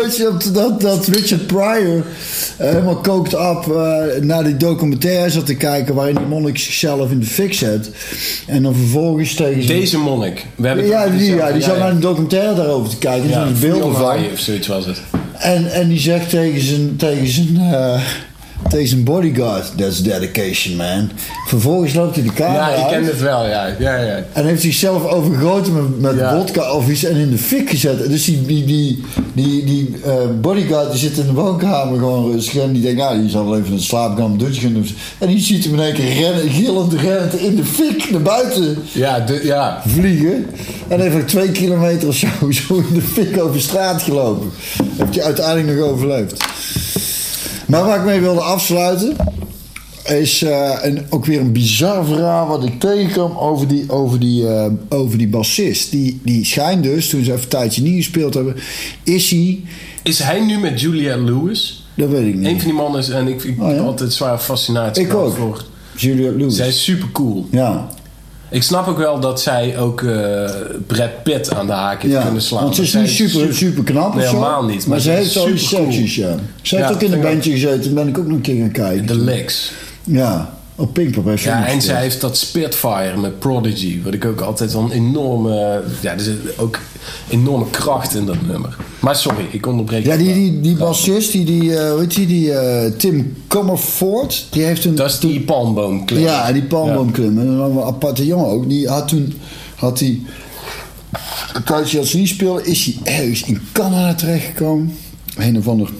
[0.00, 2.04] Weet je, dat, dat, Richard Pryor
[2.56, 5.94] eh, helemaal kookt op eh, naar die documentaire zat te kijken...
[5.94, 7.90] waarin die monnik zichzelf in de fik zet.
[8.46, 9.66] En dan vervolgens tegen.
[9.66, 10.46] Deze monnik.
[10.56, 13.24] We hebben Ja, die, ja, die zat naar een documentaire daarover te kijken.
[13.24, 14.16] Er ja, zijn beelden van.
[14.32, 15.00] Of zoiets was het.
[15.32, 18.00] En, en die zegt tegen zijn, tegen zijn, eh,
[18.68, 19.72] zijn bodyguard...
[19.76, 21.10] That's dedication, man.
[21.46, 23.66] Vervolgens loopt hij de kamer Ja, ik ken het wel, ja.
[23.78, 24.24] ja, ja.
[24.32, 26.36] En heeft zichzelf overgoten met, met Ja.
[26.36, 28.08] vodka of iets en in de fik gezet.
[28.08, 32.62] Dus die, die, die, die, die eh, bodyguard die zit in de woonkamer gewoon rustig.
[32.62, 34.86] En die denkt, nou, die zal wel even een slaapkamer dutje gaan doen.
[35.18, 38.76] En die ziet hem in één keer rennen, gillend rennend in de fik naar buiten
[38.92, 39.82] Ja, de, ja.
[39.86, 40.46] vliegen.
[40.88, 42.26] En heeft ook twee kilometer of zo,
[42.68, 44.50] zo in de fik over straat gelopen.
[44.96, 46.44] Heeft hij uiteindelijk nog overleefd.
[47.70, 49.16] Maar waar ik mee wilde afsluiten...
[50.08, 54.48] is eh, een, ook weer een bizar verhaal wat ik tegenkwam over die, over die,
[54.48, 55.90] eh, over die bassist.
[55.90, 58.56] Die, die schijnt dus, toen ze even een tijdje niet gespeeld hebben...
[59.04, 59.60] is hij...
[60.02, 61.86] Is hij nu met Julia Lewis?
[61.96, 62.46] Dat weet ik niet.
[62.46, 63.08] Een van die mannen is...
[63.08, 63.80] En ik, ik Oh, ja?
[63.80, 65.36] altijd zwaar fascinatie Ik ook.
[65.36, 65.64] voor...
[65.96, 66.56] Juliette Lewis.
[66.56, 67.46] Zij is super cool.
[67.50, 67.88] Ja,
[68.50, 70.50] Ik snap ook wel dat zij ook eh
[70.86, 72.22] Brad Pitt aan de haak heeft ja.
[72.22, 72.62] kunnen slaan.
[72.62, 75.58] want ze is niet super, super knap Nee, helemaal niet, Maar, maar ze heeft supercool.
[75.58, 76.34] seksies, ja.
[76.62, 77.94] Ze heeft ook in een bandje gezeten.
[77.94, 79.06] ben ik ook nog een keer gaan kijken.
[79.06, 79.72] De Licks.
[80.04, 84.02] Ja, op Pinkpop heeft ze ook Ja, en zij heeft dat Spitfire met Prodigy.
[84.02, 85.82] Wat ik ook altijd een enorme...
[86.00, 86.78] Ja, er zit ook
[87.28, 88.76] enorme kracht in dat nummer.
[88.98, 90.04] Maar sorry, ik onderbreek.
[90.04, 93.36] Ja, je die, die, die bassist, die, die, eh, hoe heet die, die eh, Tim
[93.48, 94.94] Comerford, die heeft een...
[94.94, 96.22] Dat is die palmboomklim.
[96.22, 97.38] Ja, die palmboomklim.
[97.38, 98.68] En dan een aparte jongen ook.
[98.68, 99.34] Die had toen,
[99.74, 100.20] had hij,
[101.64, 104.96] tijdje als ze niet speelde, is hij ergens in Canada terechtgekomen.
[105.36, 105.90] Een of ander.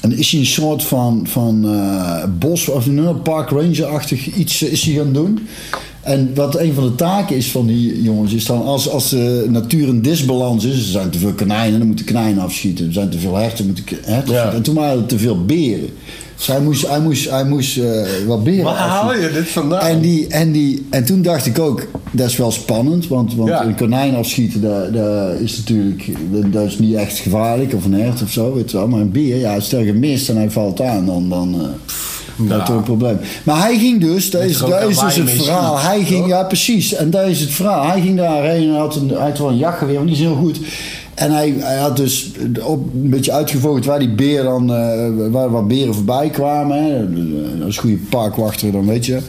[0.00, 4.72] En is hij een soort van, van eh, bos, of een park ranger-achtig iets eh,
[4.72, 5.48] is hij gaan doen.
[6.00, 9.46] En wat een van de taken is van die jongens, is dan als, als de
[9.48, 12.86] natuur in disbalans is, er zijn te veel konijnen, dan moeten konijnen afschieten.
[12.86, 14.52] Er zijn te veel herten, moeten herten Ja.
[14.52, 15.88] En toen waren er te veel beren.
[16.40, 19.80] Dus hij moest, hij moest, hij moest eh, wat beren Waar haal je dit vandaan?
[19.80, 23.48] En, die, en, die, en toen dacht ik ook, dat is wel spannend, want, want
[23.48, 23.64] Ja.
[23.64, 27.94] een konijn afschieten, dat, dat is natuurlijk dat- dat is niet echt gevaarlijk, of een
[27.94, 28.88] hert of zo, weet je wel.
[28.88, 31.66] Maar een beer, ja, stel je mist en hij valt aan, dan, dan eh
[32.48, 33.18] dat is toch een probleem.
[33.44, 35.78] Maar hij ging dus, dat is, dat is dus het verhaal.
[35.78, 37.90] Hij ging, ja precies, en dat is het verhaal.
[37.90, 40.34] Hij ging daarheen en had, een, hij had wel een jachtgeweer, maar die is heel
[40.34, 40.60] goed.
[41.20, 42.30] En hij, hij had dus
[42.62, 46.84] op, een beetje uitgevoerd waar die beer dan, eh, waar, waar beren voorbij kwamen.
[46.84, 46.96] Hè.
[47.64, 49.20] Een goede parkwachter, dan weet je.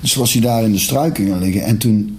[0.00, 1.62] Dus was hij daar in de struiken gaan liggen.
[1.62, 2.18] En toen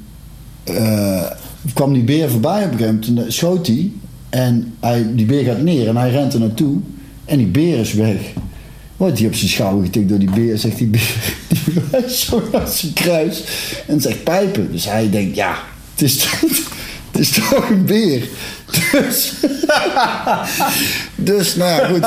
[0.64, 1.26] eh,
[1.74, 3.34] kwam die beer voorbij op een gegeven moment.
[3.34, 3.92] Schoot hij.
[4.30, 6.78] En hij, die beer gaat neer en hij rent er naartoe.
[7.26, 8.20] En die beer is weg.
[8.98, 10.58] Wordt hij op zijn schouder getikt door die beer.
[10.58, 11.16] Zegt die beer.
[11.66, 13.44] Die wijst zo naar zijn kruis.
[13.88, 14.72] En zegt pijpen.
[14.72, 15.56] Dus hij denkt, ja,
[15.94, 16.28] het is,
[17.20, 18.28] het is toch een beer.
[18.92, 19.34] Dus,
[21.32, 22.06] dus nou ja, goed.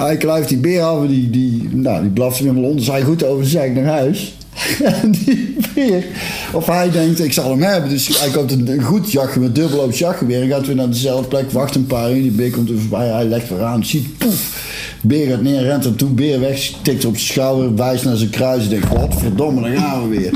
[0.00, 2.92] Hij kluift die beer af die, die, nou, die blaft hem helemaal onder.
[2.92, 4.34] Hij goed over zijn naar huis.
[5.02, 6.04] En die beer,
[6.52, 7.90] of hij denkt, ik zal hem hebben.
[7.90, 10.42] Dus hij koopt een, goed jachtgeweer, met dubbel jachtgeweer.
[10.42, 12.22] En gaat weer naar dezelfde plek, wacht een paar uur.
[12.22, 13.84] Die beer komt er voorbij, hij legt weer aan.
[13.84, 14.62] Ziet, poef.
[15.02, 18.30] Beer gaat neer, rent er toe, beer weg, tikt op zijn schouder, wijst naar zijn
[18.30, 18.62] kruis.
[18.62, 20.32] En denkt, wat verdomme, daar gaan we weer.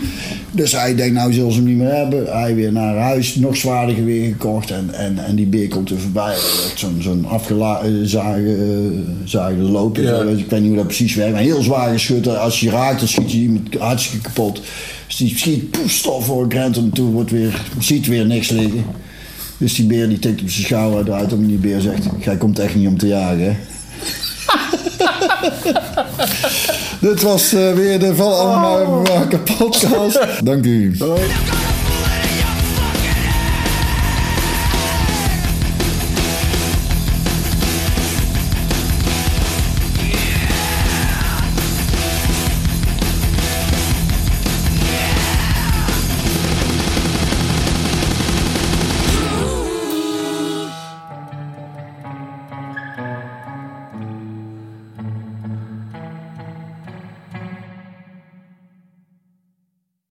[0.51, 2.27] Dus hij denkt, nou zullen ze hem niet meer hebben.
[2.27, 4.71] Hij weer naar huis, nog zwaarder geweer gekocht.
[4.71, 6.37] En, en, en die beer komt er voorbij.
[6.75, 8.03] Zo'n zo'n afgezaagde.
[9.25, 10.09] Ja.
[10.09, 10.45] zo, weet je.
[10.45, 11.33] Ik weet niet hoe dat precies werkt.
[11.33, 12.29] Maar heel zwaar geschud.
[12.29, 14.63] Als je raakt, dan schiet je iemand hartstikke kapot.
[15.07, 18.49] Dus die schiet poef, stof voor een rent en toe wordt weer, ziet weer niks
[18.49, 18.85] liggen.
[19.59, 22.05] Dus die beer die tikt op zijn schouder om en die beer zegt...
[22.21, 23.57] Jij komt echt niet om te jagen, hè?
[27.01, 30.45] Dit was eh, weer de Van Allemaal Maken podcast.
[30.45, 30.97] Dank u.